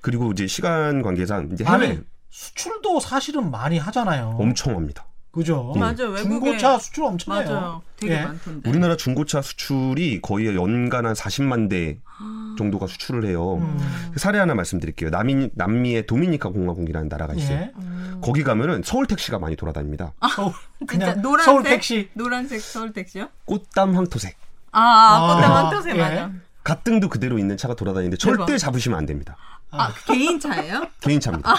[0.00, 1.98] 그리고 이제 시간 관계상 이제 해외 아니,
[2.30, 4.36] 수출도 사실은 많이 하잖아요.
[4.38, 5.04] 엄청 합니다.
[5.32, 5.74] 그죠?
[5.76, 6.12] 맞아요.
[6.12, 7.44] 외국에 중고차 수출 엄청해요.
[7.50, 7.82] 맞아요.
[7.96, 8.22] 되게 예.
[8.24, 8.70] 많던데.
[8.70, 11.98] 우리나라 중고차 수출이 거의 연간 한 40만 대
[12.56, 13.56] 정도가 수출을 해요.
[13.56, 14.10] 음.
[14.14, 15.10] 그 사례 하나 말씀드릴게요.
[15.10, 17.58] 남미, 남미의 도미니카 공화국이라는 나라가 있어요.
[17.58, 17.72] 예.
[18.22, 20.14] 거기 가면은 서울 택시가 많이 돌아다닙니다.
[20.34, 22.08] 서울, 아, 진짜 그냥 노란색 서울 택시.
[22.14, 23.28] 노란색 서울 택시요?
[23.44, 24.36] 꽃담 황토색.
[24.72, 26.00] 아, 아, 꽃대 황토색 예.
[26.00, 26.30] 맞아.
[26.64, 28.58] 갓등도 그대로 있는 차가 돌아다니는데 절대 대박.
[28.58, 29.36] 잡으시면 안 됩니다.
[29.78, 30.86] 아, 개인 차예요?
[31.00, 31.54] 개인 차입니다.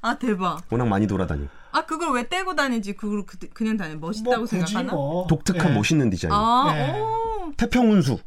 [0.00, 0.62] 아, 대박.
[0.70, 1.48] 워낙 많이 돌아다녀요.
[1.72, 2.94] 아, 그걸 왜 떼고 다니지?
[2.94, 4.92] 그걸 그, 그냥 다니 멋있다고 뭐 생각하나?
[4.92, 5.26] 뭐.
[5.26, 5.74] 독특한 예.
[5.74, 6.32] 멋있는 디자인.
[6.32, 7.00] 아, 예.
[7.00, 7.52] 오.
[7.56, 8.18] 태평 운수.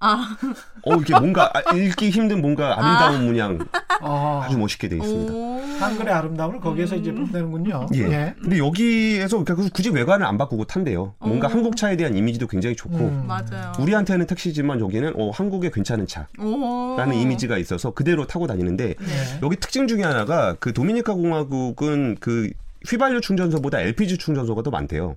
[0.00, 0.36] 아,
[0.84, 3.58] 어, 이게 뭔가 아, 읽기 힘든 뭔가 아름다운 문양
[4.00, 5.32] 아, 아주 멋있게 되어 있습니다.
[5.32, 5.60] 오.
[5.80, 7.86] 한글의 아름다움을 거기에서 이제 뽐내는군요.
[7.94, 8.34] 예.
[8.40, 11.14] 근데 여기에서 그러니까 굳이 외관을 안 바꾸고 탄대요.
[11.18, 11.50] 뭔가 오.
[11.50, 13.26] 한국 차에 대한 이미지도 굉장히 좋고 음.
[13.26, 13.72] 맞아요.
[13.78, 17.12] 우리한테는 택시지만 여기는 어, 한국의 괜찮은 차라는 오.
[17.12, 19.38] 이미지가 있어서 그대로 타고 다니는데 네.
[19.42, 22.50] 여기 특징 중에 하나가 그 도미니카 공화국은 그
[22.88, 25.16] 휘발유 충전소보다 LPG 충전소가 더 많대요.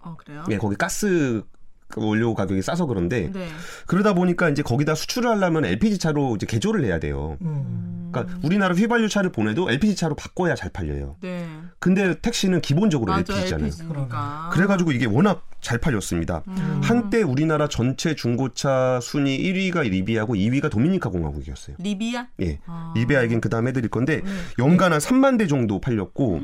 [0.00, 0.44] 어, 그래요?
[0.50, 1.57] 예, 거기 가스 그
[1.96, 3.48] 원료 가격이 싸서 그런데 네.
[3.86, 7.36] 그러다 보니까 이제 거기다 수출을 하려면 LPG 차로 이제 개조를 해야 돼요.
[7.42, 8.10] 음.
[8.12, 11.16] 그러니까 우리나라 휘발유 차를 보내도 LPG 차로 바꿔야 잘 팔려요.
[11.20, 11.46] 네.
[11.80, 13.66] 근데 택시는 기본적으로 맞아, LPG잖아요.
[13.66, 14.50] LPG니까.
[14.52, 16.42] 그래가지고 이게 워낙 잘 팔렸습니다.
[16.48, 16.80] 음.
[16.82, 21.76] 한때 우리나라 전체 중고차 순위 1위가 리비아고 2위가 도미니카 공화국이었어요.
[21.78, 22.26] 리비아?
[22.40, 22.58] 예.
[22.66, 22.92] 아.
[22.96, 24.30] 리비아 얘기는 그 다음에 해드릴 건데 네.
[24.58, 26.40] 연간 한 3만 대 정도 팔렸고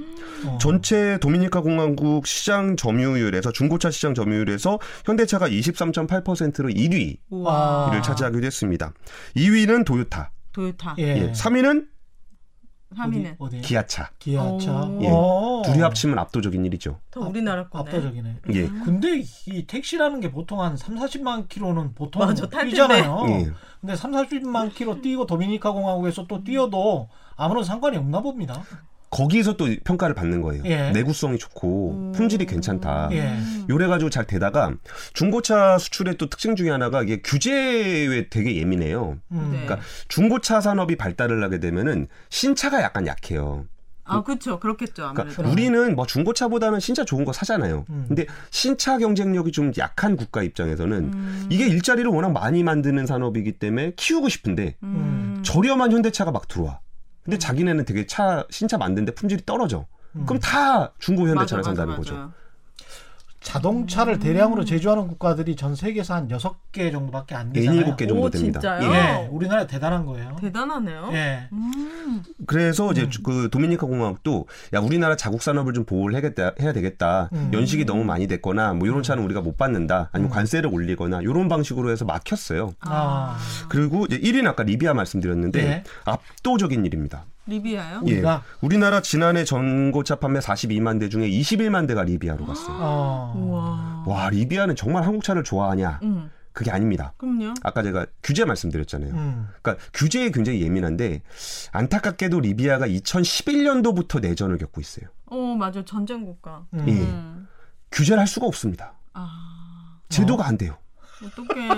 [0.47, 0.59] 어.
[0.61, 7.91] 전체 도미니카 공화국 시장 점유율에서 중고차 시장 점유율에서 현대차가 23.8%로 1위를 우와.
[7.93, 8.03] 아.
[8.03, 8.93] 차지하기도 했습니다.
[9.37, 10.97] 2위는 도요타, 도요타.
[10.99, 11.03] 예.
[11.29, 11.33] 예.
[11.33, 11.87] 3위는
[12.95, 13.57] 3위는 어디?
[13.57, 13.61] 어디?
[13.61, 14.11] 기아차.
[14.19, 14.85] 기아차.
[14.85, 15.03] 오.
[15.03, 15.09] 예.
[15.11, 15.63] 어.
[15.65, 16.99] 둘이 합치면 압도적인 일이죠.
[17.11, 17.91] 더 우리나라 거네.
[17.91, 18.37] 압도적이네.
[18.55, 18.69] 예.
[18.85, 23.27] 근데 이 택시라는 게 보통 한 3, 40만 킬로는 보통 맞아, 탈 뛰잖아요.
[23.29, 23.53] 예.
[23.81, 28.63] 근데 3, 40만 킬로 뛰고 도미니카 공화국에서 또 뛰어도 아무런 상관이 없나 봅니다.
[29.15, 30.65] 거기서 또 평가를 받는 거예요.
[30.67, 30.91] 예.
[30.91, 33.11] 내구성이 좋고 품질이 괜찮다.
[33.13, 33.39] 예.
[33.71, 34.75] 요래 가지고 잘 되다가
[35.13, 39.19] 중고차 수출의 또 특징 중에 하나가 이게 규제에 되게 예민해요.
[39.31, 39.51] 음.
[39.53, 39.65] 네.
[39.65, 43.67] 그러니까 중고차 산업이 발달을 하게 되면은 신차가 약간 약해요.
[44.03, 44.59] 아, 그렇죠.
[44.59, 45.05] 그렇겠죠.
[45.05, 45.31] 아무래도.
[45.31, 47.85] 그러니까 우리는 뭐 중고차보다는 신차 좋은 거 사잖아요.
[47.89, 48.05] 음.
[48.09, 51.47] 근데 신차 경쟁력이 좀 약한 국가 입장에서는 음.
[51.51, 55.41] 이게 일자리를 워낙 많이 만드는 산업이기 때문에 키우고 싶은데 음.
[55.45, 56.81] 저렴한 현대차가 막 들어와.
[57.25, 59.87] 근데 자기네는 되게 차 신차 만드는데 품질이 떨어져.
[60.17, 60.27] 음.
[60.27, 61.97] 그럼 다 중고 현대차를 산다는.
[61.97, 62.33] 거죠.
[63.45, 67.95] 자동차를 대량으로 제조하는 국가들이 전 세계에서 한 6개 정도밖에 안 네, 되잖아요.
[67.95, 68.61] 7개 정도 오, 됩니다.
[68.61, 68.91] 진짜요?
[68.91, 68.97] 예.
[68.97, 70.37] 예, 우리나라 대단한 거예요.
[70.41, 71.11] 대단하네요.
[71.13, 71.49] 예.
[71.53, 72.23] 음.
[72.47, 73.11] 그래서 이제 음.
[73.23, 77.51] 그 도미니카 공화국도 야 우리나라 자국 산업을 좀 보호를 해야겠다 해야 되겠다 음.
[77.53, 80.35] 연식이 너무 많이 됐거나 뭐 이런 차는 우리가 못 받는다 아니면 음.
[80.35, 82.73] 관세를 올리거나 이런 방식으로 해서 막혔어요.
[82.81, 83.37] 아.
[83.69, 85.85] 그리고 이제 1위는 아까 리비아 말씀드렸는데 예.
[86.07, 87.27] 압도적인 일입니다.
[87.47, 88.03] 리비아요?
[88.07, 88.13] 예.
[88.13, 92.77] 우리가 우리나라 지난해 전고차 판매 42만 대 중에 21만 대가 리비아로 갔어요.
[92.81, 93.35] 어.
[93.37, 94.05] 우와.
[94.07, 96.01] 와 리비아는 정말 한국 차를 좋아하냐?
[96.03, 96.31] 음.
[96.53, 97.13] 그게 아닙니다.
[97.17, 97.55] 그럼요.
[97.65, 99.13] 아까 제가 규제 말씀드렸잖아요.
[99.13, 99.49] 음.
[99.61, 101.23] 그러니까 규제에 굉장히 예민한데
[101.73, 105.09] 안타깝게도 리비아가 2011년도부터 내전을 겪고 있어요.
[105.27, 105.85] 어, 맞아.
[105.85, 106.65] 전쟁 국가.
[106.75, 106.85] 음.
[106.89, 106.93] 예.
[106.93, 107.49] 음.
[107.91, 108.95] 규제를 할 수가 없습니다.
[109.15, 109.99] 아.
[110.09, 110.77] 제도가 안 돼요.
[111.25, 111.69] 어떡해.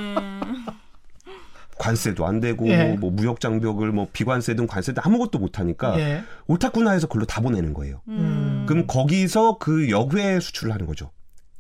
[1.78, 2.94] 관세도 안 되고 예.
[2.94, 6.22] 뭐 무역 장벽을 뭐 비관세든 관세든 아무것도 못 하니까 예.
[6.92, 8.00] 해서 그걸로 다 보내는 거예요.
[8.08, 8.64] 음.
[8.66, 11.10] 그럼 거기서 그 역외 수출을 하는 거죠.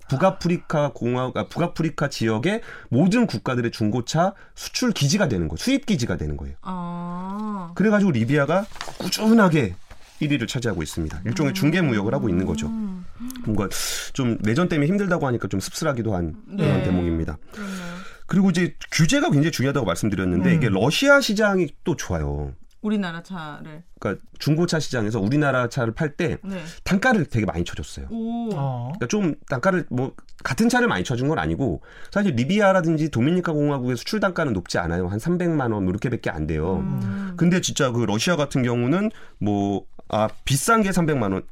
[0.08, 5.56] 북아프리카 공화 아, 북아프리카 지역의 모든 국가들의 중고차 수출 기지가 되는 거예요.
[5.56, 6.56] 수입 기지가 되는 거예요.
[6.62, 7.72] 아.
[7.74, 8.66] 그래 가지고 리비아가
[8.98, 9.74] 꾸준하게
[10.22, 11.22] 1위를 차지하고 있습니다.
[11.26, 12.68] 일종의 중개 무역을 하고 있는 거죠.
[12.68, 13.04] 음.
[13.44, 13.68] 뭔가
[14.12, 16.82] 좀 내전 때문에 힘들다고 하니까 좀 씁쓸하기도 한 그런 네.
[16.84, 17.36] 대목입니다.
[17.52, 17.95] 그렇네요.
[18.26, 20.56] 그리고 이제 규제가 굉장히 중요하다고 말씀드렸는데 음.
[20.56, 22.52] 이게 러시아 시장이 또 좋아요.
[22.82, 23.82] 우리나라 차를.
[23.98, 26.62] 그러니까 중고차 시장에서 우리나라 차를 팔때 네.
[26.84, 28.06] 단가를 되게 많이 쳐줬어요.
[28.10, 28.50] 오.
[28.54, 28.92] 어.
[28.94, 30.12] 그러니까 좀 단가를 뭐
[30.44, 35.08] 같은 차를 많이 쳐준 건 아니고 사실 리비아라든지 도미니카 공화국의 수출 단가는 높지 않아요.
[35.08, 36.76] 한 300만 원뭐 이렇게밖에 안 돼요.
[36.76, 37.34] 음.
[37.36, 41.42] 근데 진짜 그 러시아 같은 경우는 뭐 아 비싼 게 300만 원.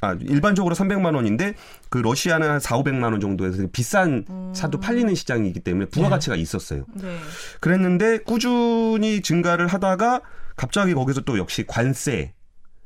[0.00, 1.54] 아, 일반적으로 300만 원인데
[1.88, 4.52] 그 러시아는 한 4, 500만 원 정도에서 비싼 음.
[4.54, 6.84] 차도 팔리는 시장이기 때문에 부가 가치가 있었어요.
[6.94, 7.16] 네.
[7.60, 10.22] 그랬는데 꾸준히 증가를 하다가
[10.56, 12.32] 갑자기 거기서 또 역시 관세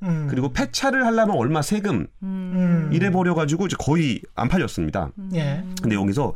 [0.03, 0.27] 음.
[0.29, 2.91] 그리고 폐차를 하려면 얼마 세금 음.
[2.93, 5.11] 이래 버려 가지고 이제 거의 안 팔렸습니다.
[5.35, 5.65] 예.
[5.81, 6.35] 근데 여기서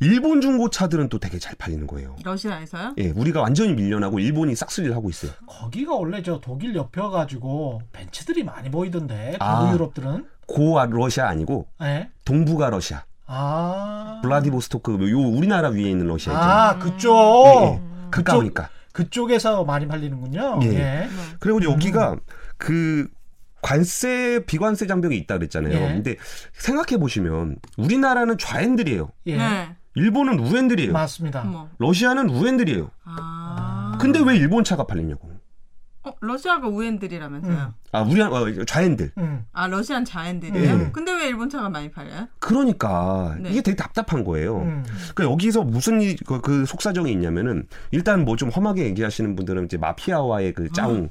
[0.00, 2.14] 일본 중고차들은 또 되게 잘 팔리는 거예요.
[2.24, 2.94] 러시아에서요?
[2.98, 5.32] 예, 우리가 완전히 밀려나고 일본이 싹쓸이를 하고 있어요.
[5.46, 9.60] 거기가 원래 저 독일 옆여가지고 벤츠들이 많이 보이던데 아.
[9.60, 12.10] 동유 유럽들은 고아 러시아 아니고 예.
[12.24, 14.20] 동북아 러시아, 아.
[14.22, 16.52] 블라디보스토크 요 우리나라 위에 있는 러시아 있잖아요.
[16.52, 17.80] 아 그쪽 예, 예.
[18.10, 18.68] 가까우니까.
[18.92, 20.58] 그쪽에서 많이 팔리는군요.
[20.64, 20.68] 예.
[20.74, 21.08] 예.
[21.38, 22.16] 그리고 여기가
[22.60, 23.08] 그
[23.62, 25.74] 관세 비관세 장벽이 있다 그랬잖아요.
[25.74, 25.78] 예.
[25.94, 26.16] 근데
[26.52, 29.10] 생각해 보시면 우리나라는 좌핸들이에요.
[29.26, 29.36] 예.
[29.36, 29.76] 네.
[29.94, 30.92] 일본은 우핸들이에요.
[30.92, 31.40] 맞습니다.
[31.42, 31.68] 어머.
[31.78, 32.90] 러시아는 우핸들이에요.
[33.04, 33.98] 아.
[34.00, 35.30] 근데 왜 일본 차가 팔리냐고.
[36.02, 37.74] 어, 러시아가 우엔들이라면서요?
[37.92, 39.12] 아, 우리 어, 좌핸들.
[39.18, 39.44] 음.
[39.52, 40.74] 아, 러시안 자엔들이에요?
[40.74, 40.92] 음.
[40.92, 42.28] 근데 왜 일본 차가 많이 팔려요?
[42.38, 43.50] 그러니까 네.
[43.50, 44.62] 이게 되게 답답한 거예요.
[44.62, 44.82] 음.
[45.14, 49.76] 그러니까 여기서 무슨 일, 그, 그 속사정이 있냐면은 일단 뭐 좀 험하게 얘기하시는 분들은 이제
[49.76, 51.10] 마피아와의 그 짜웅.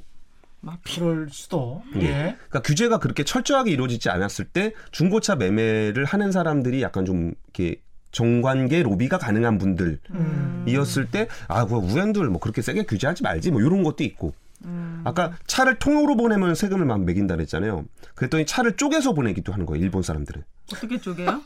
[0.84, 1.82] 그럴 수도.
[1.96, 2.00] 예.
[2.00, 2.36] 예.
[2.48, 7.80] 그러니까 규제가 그렇게 철저하게 이루어지지 않았을 때 중고차 매매를 하는 사람들이 약간 좀 이렇게
[8.12, 11.08] 정관계 로비가 가능한 분들이었을 음.
[11.10, 14.34] 때 아, 그 우연들 뭐 그렇게 세게 규제하지 말지 뭐 이런 것도 있고.
[14.64, 15.00] 음.
[15.04, 17.84] 아까 차를 통으로 보내면 세금을 막 매긴다 그랬잖아요.
[18.14, 19.82] 그랬더니 차를 쪼개서 보내기도 하는 거예요.
[19.82, 20.42] 일본 사람들은.
[20.72, 21.40] 어떻게 쪼개요?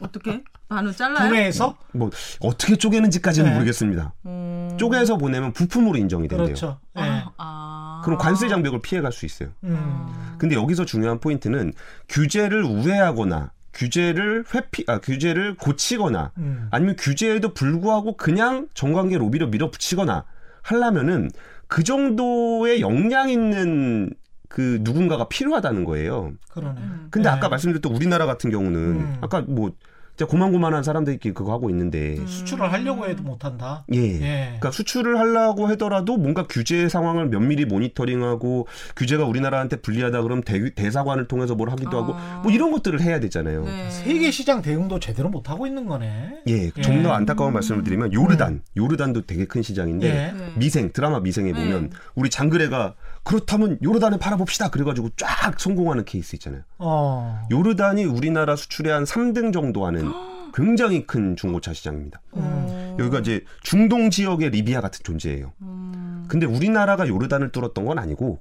[0.00, 0.42] 어떻게?
[0.68, 1.28] 반으로 잘라요?
[1.28, 3.54] 국내에서 뭐 어떻게 쪼개는지까지는 네.
[3.54, 4.12] 모르겠습니다.
[4.26, 4.76] 음.
[4.78, 6.46] 쪼개서 보내면 부품으로 인정이 된대요.
[6.46, 6.80] 그렇죠.
[6.96, 7.02] 예.
[7.02, 7.87] 아, 아.
[8.04, 9.50] 그럼 관세 장벽을 피해갈 수 있어요.
[9.64, 10.06] 음.
[10.38, 11.72] 근데 여기서 중요한 포인트는
[12.08, 16.68] 규제를 우회하거나 규제를 회피 아 규제를 고치거나 음.
[16.70, 20.24] 아니면 규제에도 불구하고 그냥 정관계 로비로 밀어붙이거나
[20.62, 21.30] 하려면은
[21.68, 24.10] 그 정도의 역량 있는
[24.48, 26.32] 그 누군가가 필요하다는 거예요.
[26.50, 26.80] 그러네.
[26.80, 27.08] 음.
[27.10, 27.34] 근데 네.
[27.36, 29.18] 아까 말씀드렸던 우리나라 같은 경우는 음.
[29.20, 29.72] 아까 뭐
[30.18, 33.84] 진짜 고만고만한 사람들끼리 그거 하고 있는데 수출을 하려고 해도 못한다.
[33.94, 33.98] 예.
[33.98, 34.44] 예.
[34.46, 38.66] 그러니까 수출을 하려고 하더라도 뭔가 규제 상황을 면밀히 모니터링하고
[38.96, 42.40] 규제가 우리나라한테 불리하다 그러면 대, 대사관을 통해서 뭘 하기도 하고 아.
[42.42, 43.64] 뭐 이런 것들을 해야 되잖아요.
[43.64, 43.90] 네.
[43.90, 46.40] 세계 시장 대응도 제대로 못 하고 있는 거네.
[46.48, 47.12] 예, 좀더 예.
[47.12, 50.32] 안타까운 말씀을 드리면 요르단, 요르단도 되게 큰 시장인데 예.
[50.36, 50.52] 네.
[50.56, 51.60] 미생 드라마 미생에 네.
[51.60, 52.96] 보면 우리 장그래가
[53.28, 56.62] 그렇다면 요르단에 팔아봅시다 그래가지고 쫙 성공하는 케이스 있잖아요.
[56.78, 57.46] 어.
[57.50, 60.10] 요르단이 우리나라 수출의 한 3등 정도 하는
[60.54, 62.22] 굉장히 큰 중고차 시장입니다.
[62.32, 62.96] 어.
[62.98, 65.52] 여기가 이제 중동 지역의 리비아 같은 존재예요.
[65.60, 66.24] 음.
[66.28, 68.40] 근데 우리나라가 요르단을 뚫었던 건 아니고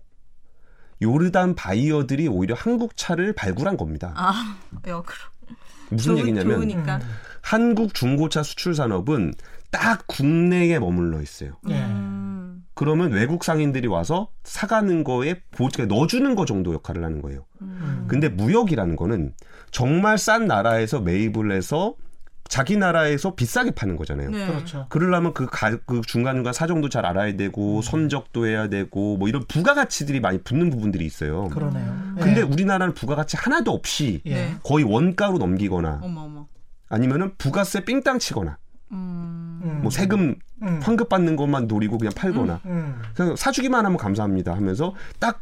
[1.02, 4.14] 요르단 바이어들이 오히려 한국 차를 발굴한 겁니다.
[4.16, 4.58] 아,
[4.88, 5.18] 역으로.
[5.90, 6.96] 무슨 좋으- 얘기냐면 좋으니까.
[6.98, 7.02] 음.
[7.42, 9.34] 한국 중고차 수출 산업은
[9.70, 11.58] 딱 국내에 머물러 있어요.
[11.70, 11.76] 예.
[11.76, 12.24] 음.
[12.78, 17.46] 그러면 외국 상인들이 와서 사가는 거에 보 그러니까 넣어주는 거 정도 역할을 하는 거예요.
[17.62, 18.06] 음.
[18.08, 19.34] 근데 무역이라는 거는
[19.72, 21.96] 정말 싼 나라에서 매입을 해서
[22.48, 24.30] 자기 나라에서 비싸게 파는 거잖아요.
[24.30, 24.48] 네.
[24.48, 24.86] 그렇죠.
[24.90, 30.20] 그러려면 그, 가, 그 중간중간 사정도 잘 알아야 되고 선적도 해야 되고 뭐 이런 부가가치들이
[30.20, 31.50] 많이 붙는 부분들이 있어요.
[31.50, 32.14] 그러네요.
[32.18, 32.22] 예.
[32.22, 34.34] 근데 우리나라는 부가가치 하나도 없이 예.
[34.36, 34.56] 네.
[34.64, 36.48] 거의 원가로 넘기거나 어머 어머.
[36.90, 38.58] 아니면은 부가세 삥땅 치거나
[38.92, 39.62] 음.
[39.64, 39.80] 음.
[39.82, 40.80] 뭐 세금 음.
[40.82, 43.02] 환급 받는 것만 노리고 그냥 팔거나 음.
[43.14, 45.42] 그냥 사주기만 하면 감사합니다 하면서 딱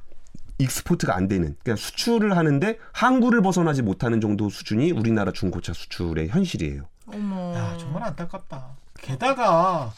[0.57, 6.83] 익스포트가 안 되는 그냥 수출을 하는데 항구를 벗어나지 못하는 정도 수준이 우리나라 중고차 수출의 현실이에요.
[7.07, 7.53] 어머.
[7.55, 8.69] 야 정말 안타깝다.
[9.01, 9.91] 게다가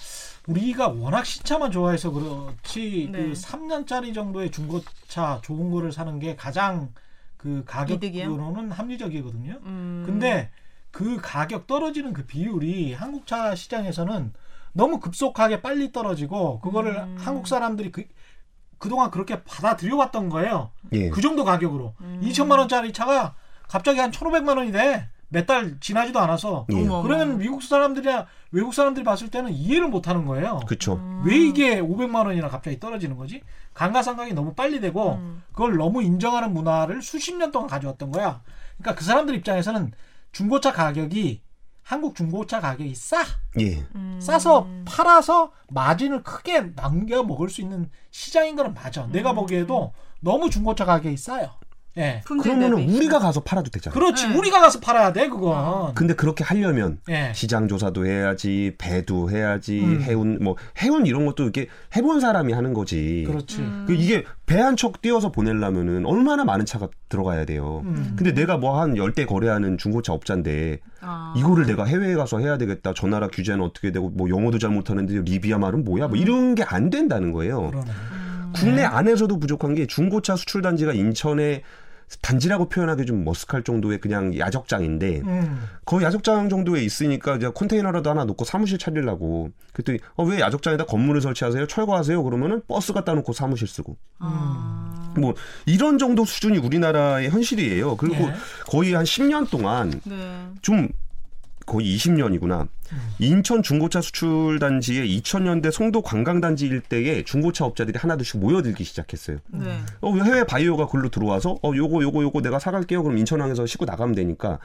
[0.48, 3.24] 우리가 워낙 신차만 좋아해서 그렇지 네.
[3.28, 6.90] 그 3년짜리 정도의 중고차 좋은 거를 사는 게 가장
[7.36, 9.60] 그 가격으로는 합리적이거든요.
[9.64, 10.04] 음.
[10.06, 10.50] 근데
[10.98, 14.34] 그 가격 떨어지는 그 비율이 한국차 시장에서는
[14.74, 17.16] 너무 급속하게 빨리 떨어지고 그거를 음.
[17.20, 18.06] 한국 사람들이 그
[18.80, 20.72] 그동안 그렇게 받아들여 왔던 거예요.
[20.94, 21.12] 예.
[21.12, 22.20] 그 정도 가격으로 음.
[22.24, 23.36] 2천만 원짜리 차가
[23.68, 25.08] 갑자기 한 1,500만 원이 돼.
[25.30, 26.66] 몇 달 지나지도 않아서.
[26.72, 26.84] 예.
[27.04, 30.62] 그러면 미국 사람들이나 외국 사람들이 봤을 때는 이해를 못 하는 거예요.
[30.66, 30.96] 그렇죠.
[30.96, 31.22] 음.
[31.28, 33.44] 왜 이게 500만 원이나 갑자기 떨어지는 거지?
[33.76, 35.44] 감가상각이 너무 빨리 되고 음.
[35.52, 38.42] 그걸 너무 인정하는 문화를 수십 년 동안 가져왔던 거야.
[38.80, 39.92] 그러니까 그 사람들 입장에서는
[40.32, 41.42] 중고차 가격이
[41.84, 43.24] 한국 중고차 가격이 싸.
[43.60, 43.86] 예.
[43.96, 44.20] 음.
[44.22, 49.06] 싸서 팔아서 마진을 크게 남겨 먹을 수 있는 시장인 거는 맞아.
[49.06, 49.12] 음.
[49.12, 51.52] 내가 보기에도 너무 중고차 가격이 싸요.
[51.98, 52.22] 예.
[52.26, 52.96] 품질 그러면은 대비.
[52.98, 53.94] 우리가 가서 팔아도 되잖아요.
[54.00, 54.28] 그렇지.
[54.28, 54.38] 네.
[54.38, 55.94] 우리가 가서 팔아야 돼, 그건.
[55.96, 57.32] 근데 그렇게 하려면 예.
[57.34, 60.02] 시장 조사도 해야지, 배도 해야지, 음.
[60.02, 63.24] 해운 뭐 해운 이런 것도 이렇게 해본 사람이 하는 거지.
[63.28, 63.60] 그렇지.
[63.60, 63.86] 음.
[63.88, 67.82] 그 이게 배 한 척 띄워서 보내려면은 얼마나 많은 차가 들어가야 돼요.
[67.84, 68.14] 음.
[68.16, 71.34] 근데 내가 뭐 한 열 대 거래하는 중고차 업자인데 아.
[71.36, 72.94] 이거를 내가 해외에 가서 해야 되겠다.
[72.96, 76.08] 저 나라 규제는 어떻게 되고 뭐 영어도 잘 못하는데 리비아 말은 뭐야?
[76.08, 77.72] 뭐 이런 게 안 된다는 거예요.
[77.72, 77.90] 그러네.
[77.90, 78.54] 음.
[78.56, 81.64] 국내 안에서도 부족한 게 중고차 수출 단지가 인천에
[82.22, 85.64] 단지라고 표현하기 좀 머쓱할 정도의 그냥 야적장인데 음.
[85.86, 91.22] 거의 야적장 정도에 있으니까 이제 컨테이너라도 하나 놓고 사무실 차리려고 그랬더니 어, 왜 야적장에다 건물을
[91.22, 91.68] 설치하세요?
[91.68, 92.24] 철거하세요?
[92.24, 95.14] 그러면은 버스 갖다 놓고 사무실 쓰고 아.
[95.18, 95.34] 뭐
[95.66, 97.98] 이런 정도 수준이 우리나라의 현실이에요.
[97.98, 98.34] 그리고 예.
[98.68, 100.16] 거의 한 10년 동안 네.
[100.62, 100.90] 좀
[101.68, 102.68] 거의 20년이구나.
[103.20, 109.38] 인천 중고차 수출 단지에 2000년대 송도 관광 단지 일대에 중고차 업자들이 하나둘씩 모여들기 시작했어요.
[109.48, 109.78] 네.
[110.02, 113.04] 어, 해외 바이오가 글로 들어와서 어 요거 요거 요거 내가 사갈게요.
[113.04, 114.60] 그럼 인천항에서 싣고 나가면 되니까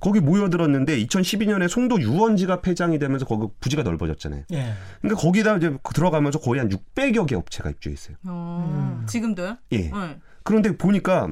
[0.00, 4.44] 거기 모여들었는데 2012년에 송도 유원지가 폐장이 되면서 거기 부지가 넓어졌잖아요.
[4.52, 4.72] 예.
[5.02, 8.16] 그러니까 거기다 이제 들어가면서 거의 한 600여 개 업체가 입주해 있어요.
[8.24, 8.98] 어.
[9.02, 9.06] 음.
[9.06, 9.58] 지금도요?
[9.72, 9.90] 예.
[9.90, 10.18] 네.
[10.42, 11.28] 그런데 보니까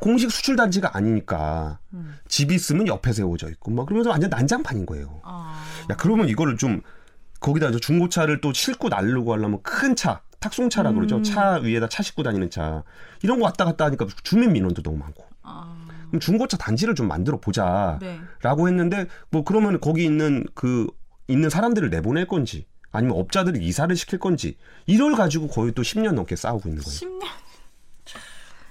[0.00, 2.16] 공식 수출 단지가 아니니까 음.
[2.28, 5.20] 집 있으면 옆에 세워져 있고 막 그러면서 완전 난장판인 거예요.
[5.24, 5.64] 아.
[5.90, 6.82] 야 그러면 이거를 좀
[7.40, 11.16] 거기다 이제 중고차를 또 싣고 날르고 하려면 큰 차, 탁송차라 그러죠.
[11.16, 11.22] 음.
[11.22, 12.82] 차 위에다 차 싣고 다니는 차
[13.22, 15.24] 이런 거 왔다 갔다 하니까 주민 민원도 너무 많고.
[15.42, 15.86] 아.
[16.08, 18.20] 그럼 중고차 단지를 좀 만들어 보자라고 네.
[18.42, 20.86] 했는데 뭐 그러면 거기 있는 그
[21.28, 26.36] 있는 사람들을 내보낼 건지 아니면 업자들을 이사를 시킬 건지 이걸 가지고 거의 또 10년 넘게
[26.36, 26.98] 싸우고 있는 거예요.
[26.98, 27.45] 10년.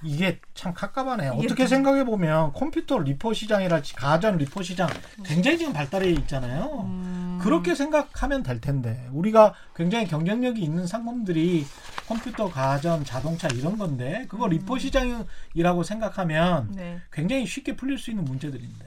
[0.06, 1.24] 이게 참 깝깝하네.
[1.34, 4.88] 이게 어떻게 참- 생각해 보면 컴퓨터 리퍼 시장이랄지 가전 리퍼 시장
[5.24, 6.82] 굉장히 지금 발달해 있잖아요.
[6.86, 7.38] 음.
[7.42, 11.66] 그렇게 생각하면 될 텐데 우리가 굉장히 경쟁력이 있는 상품들이
[12.08, 17.00] 컴퓨터, 가전, 자동차 이런 건데 그거 리퍼 시장이라고 생각하면 네.
[17.12, 18.86] 굉장히 쉽게 풀릴 수 있는 문제들인데.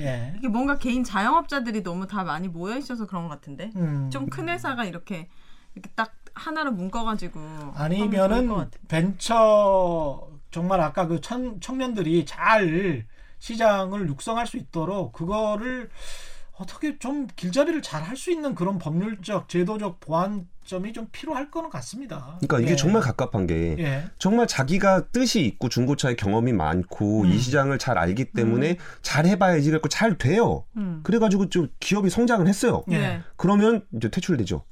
[0.00, 0.34] 예.
[0.36, 3.70] 이게 뭔가 개인 자영업자들이 너무 다 많이 모여 있어서 그런 것 같은데.
[3.76, 4.10] 음.
[4.12, 5.28] 좀큰 회사가 이렇게
[5.74, 7.40] 이렇게 딱 하나로 묶어가지고
[7.74, 8.68] 아니면은.
[8.88, 13.04] 벤처 정말 아까 그 청, 청년들이 잘
[13.38, 15.90] 시장을 육성할 수 있도록 그거를
[16.58, 22.38] 어떻게 좀 길잡이를 잘 할 수 있는 그런 법률적 제도적 보완점이 좀 필요할 거는 같습니다.
[22.40, 22.76] 그러니까 이게 예.
[22.76, 24.04] 정말 갑갑한 게 예.
[24.18, 27.26] 정말 자기가 뜻이 있고 중고차의 경험이 많고 음.
[27.26, 30.64] 이 시장을 잘 알기 때문에 잘 해봐야지 그래고 잘 돼요.
[30.78, 31.00] 음.
[31.02, 32.82] 그래가지고 좀 기업이 성장을 했어요.
[32.90, 32.98] 예.
[32.98, 33.22] 네.
[33.36, 34.64] 그러면 이제 퇴출되죠.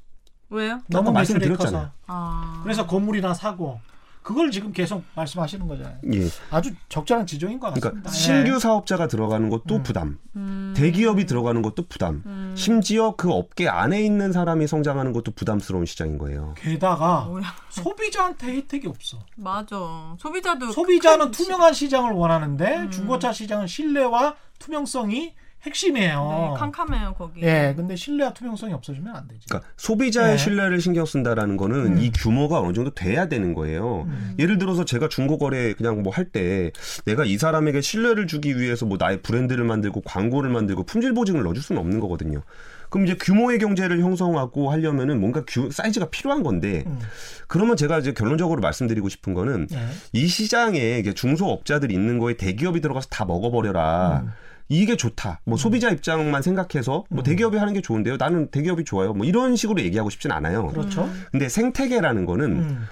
[0.48, 0.80] 왜요?
[0.88, 1.56] 너무 말씀드렸잖아요.
[1.72, 2.60] 커서 아.
[2.62, 3.78] 그래서 건물이나 사고
[4.24, 5.98] 그걸 지금 계속 말씀하시는 거잖아요.
[6.14, 6.28] 예.
[6.50, 7.90] 아주 적절한 지적인 것 같습니다.
[7.90, 8.14] 그러니까 예.
[8.14, 9.82] 신규 사업자가 들어가는 것도 음.
[9.82, 10.72] 부담, 음.
[10.74, 12.54] 대기업이 들어가는 것도 부담, 음.
[12.56, 16.54] 심지어 그 업계 안에 있는 사람이 성장하는 것도 부담스러운 시장인 거예요.
[16.56, 17.28] 게다가?
[17.68, 19.18] 소비자한테 혜택이 없어.
[19.36, 19.76] 맞아.
[20.18, 22.90] 소비자도 소비자는 큰 투명한 시장 을 원하는데 음.
[22.90, 25.34] 중고차 시장은 신뢰와 투명성이
[25.64, 26.54] 핵심이에요.
[26.54, 27.42] 네, 캄캄해요 거기.
[27.42, 29.40] 예, 근데 신뢰와 투명성이 없어지면 안 되지.
[29.48, 30.36] 그러니까 소비자의 네.
[30.36, 31.98] 신뢰를 신경 쓴다라는 거는 음.
[31.98, 34.02] 이 규모가 어느 정도 돼야 되는 거예요.
[34.06, 34.34] 음.
[34.38, 36.70] 예를 들어서 제가 중고 거래 그냥 뭐 할 때
[37.04, 41.62] 내가 이 사람에게 신뢰를 주기 위해서 뭐 나의 브랜드를 만들고 광고를 만들고 품질 보증을 넣어줄
[41.62, 42.42] 수는 없는 거거든요.
[42.90, 46.98] 그럼 이제 규모의 경제를 형성하고 하려면은 뭔가 규, 사이즈가 필요한 건데 음.
[47.48, 49.78] 그러면 제가 이제 결론적으로 말씀드리고 싶은 거는 예.
[50.12, 54.24] 이 시장에 중소업자들이 있는 거에 대기업이 들어가서 다 먹어버려라.
[54.70, 54.74] 음.
[54.74, 55.40] 이게 좋다.
[55.44, 57.24] 뭐 소비자 입장만 생각해서 뭐 음.
[57.24, 58.16] 대기업이 하는 게 좋은데요.
[58.16, 59.12] 나는 대기업이 좋아요.
[59.12, 60.68] 뭐 이런 식으로 얘기하고 싶진 않아요.
[60.68, 61.08] 그렇죠.
[61.30, 62.86] 근데 생태계라는 거는 음.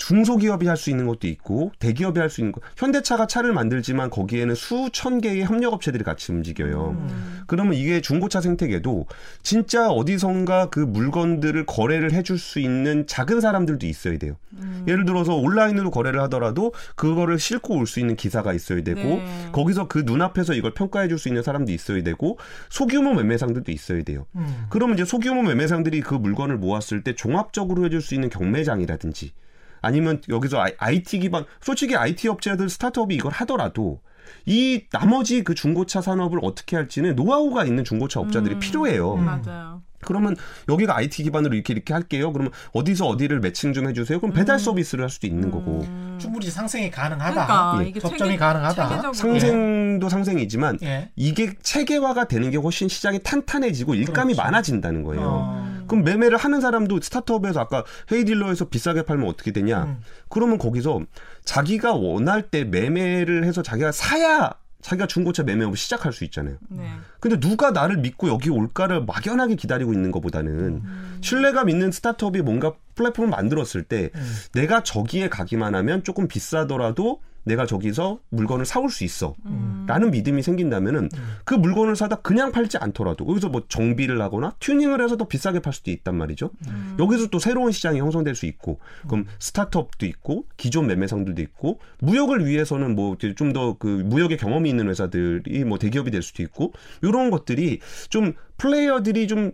[0.00, 2.62] 중소기업이 할 수 있는 것도 있고 대기업이 할 수 있는 것.
[2.76, 6.96] 현대차가 차를 만들지만 거기에는 수천 개의 협력업체들이 같이 움직여요.
[6.98, 7.40] 음.
[7.46, 9.06] 그러면 이게 중고차 생태계도
[9.42, 14.36] 진짜 어디선가 그 물건들을 거래를 해줄 수 있는 작은 사람들도 있어야 돼요.
[14.54, 14.84] 음.
[14.88, 19.48] 예를 들어서 온라인으로 거래를 하더라도 그거를 싣고 올 수 있는 기사가 있어야 되고 네.
[19.52, 22.38] 거기서 그 눈앞에서 이걸 평가해 줄 수 있는 사람도 있어야 되고
[22.70, 24.26] 소규모 매매상들도 있어야 돼요.
[24.36, 24.64] 음.
[24.70, 29.32] 그러면 이제 소규모 매매상들이 그 물건을 모았을 때 종합적으로 해줄 수 있는 경매장이라든지
[29.80, 34.00] 아니면 여기서 아이- IT 기반 솔직히 IT 업체들 스타트업이 이걸 하더라도
[34.46, 38.58] 이 나머지 그 중고차 산업을 어떻게 할지는 노하우가 있는 중고차 업자들이 음.
[38.60, 39.16] 필요해요.
[39.16, 39.82] 맞아요.
[40.02, 40.34] 그러면
[40.66, 42.32] 여기가 IT 기반으로 이렇게 이렇게 할게요.
[42.32, 44.18] 그러면 어디서 어디를 매칭 좀 해주세요.
[44.18, 46.16] 그럼 배달 서비스를 할 수도 있는 거고 음.
[46.18, 47.32] 충분히 상생이 가능하다.
[47.34, 47.88] 그러니까 예.
[47.88, 48.88] 이게 접점이 체계- 가능하다.
[48.88, 49.12] 체계적으로.
[49.12, 51.10] 상생도 상생이지만 예.
[51.16, 54.42] 이게 체계화가 되는 게 훨씬 시장이 탄탄해지고 일감이 그렇죠.
[54.42, 55.22] 많아진다는 거예요.
[55.22, 55.79] 어.
[55.90, 57.82] 그럼 매매를 하는 사람도 스타트업에서 아까
[58.12, 59.82] 헤이딜러에서 비싸게 팔면 어떻게 되냐?
[59.86, 60.00] 음.
[60.28, 61.00] 그러면 거기서
[61.44, 66.58] 자기가 원할 때 매매를 해서 자기가 사야 자기가 중고차 매매업을 시작할 수 있잖아요.
[66.68, 66.88] 네.
[67.18, 71.18] 근데 누가 나를 믿고 여기 올까를 막연하게 기다리고 있는 것보다는 음.
[71.22, 74.34] 신뢰감 있는 스타트업이 뭔가 플랫폼을 만들었을 때 음.
[74.52, 79.34] 내가 저기에 가기만 하면 조금 비싸더라도 내가 저기서 물건을 사올 수 있어.
[79.46, 79.84] 음.
[79.88, 81.08] 라는 믿음이 생긴다면은
[81.44, 85.72] 그 물건을 사다 그냥 팔지 않더라도 여기서 뭐 정비를 하거나 튜닝을 해서 더 비싸게 팔
[85.72, 86.50] 수도 있단 말이죠.
[86.68, 86.96] 음.
[86.98, 88.78] 여기서 또 새로운 시장이 형성될 수 있고
[89.08, 94.88] 그럼 스타트업도 있고 기존 매매상들도 있고 무역을 위해서는 뭐 좀 더 그 무역의 경험이 있는
[94.88, 96.72] 회사들이 뭐 대기업이 될 수도 있고
[97.02, 97.80] 이런 것들이
[98.10, 99.52] 좀 플레이어들이 좀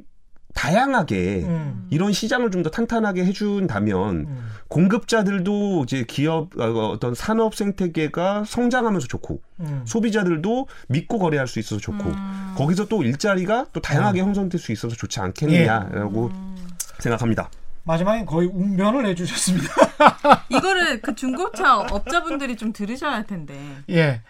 [0.56, 1.86] 다양하게 음.
[1.90, 4.48] 이런 시장을 좀 더 탄탄하게 해준다면 음.
[4.68, 9.82] 공급자들도 이제 기업 어, 어떤 산업 생태계가 성장하면서 좋고 음.
[9.84, 12.54] 소비자들도 믿고 거래할 수 있어서 좋고 음.
[12.56, 16.30] 거기서 또 일자리가 또 다양하게 형성될 수 있어서 좋지 않겠느냐라고
[16.98, 17.50] 생각합니다.
[17.84, 19.68] 마지막에 거의 웅변을 해주셨습니다.
[20.48, 23.54] 이거를 그 중고차 업자분들이 좀 들으셔야 할 텐데.
[23.90, 24.22] 예.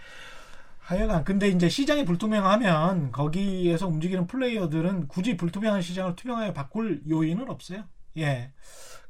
[0.87, 7.82] 하여간 근데 이제 시장이 불투명하면 거기에서 움직이는 플레이어들은 굳이 불투명한 시장을 투명하게 바꿀 요인은 없어요.
[8.18, 8.53] 예.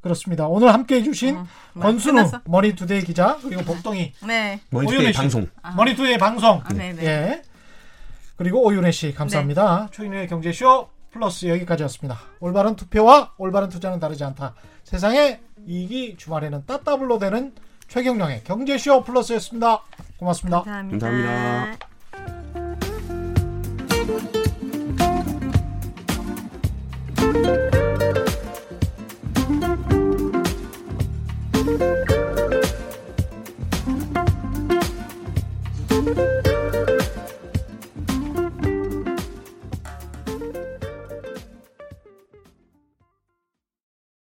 [0.00, 0.46] 그렇습니다.
[0.46, 1.46] 오늘 함께 해주신 음,
[1.78, 2.40] 권순우 끝났어?
[2.46, 4.58] 머니투데이 기자 그리고 복동이 네.
[4.70, 5.12] 머니투데이.
[5.12, 5.46] 방송
[5.76, 7.04] 머니투데이 방송 아, 네네.
[7.04, 7.42] 예.
[8.36, 9.88] 그리고 오윤혜 씨 감사합니다.
[9.92, 12.18] 최인우의 경제쇼 플러스 여기까지였습니다.
[12.40, 14.54] 올바른 투표와 올바른 투자는 다르지 않다.
[14.84, 17.52] 세상에 이익이 주말에는 따따블로 되는
[17.88, 19.82] 최경령의 경제쇼 플러스였습니다.
[20.18, 21.06] 고맙습니다 감사합니다.
[21.08, 21.78] 감사합니다.
[27.22, 27.75] 감사합니다.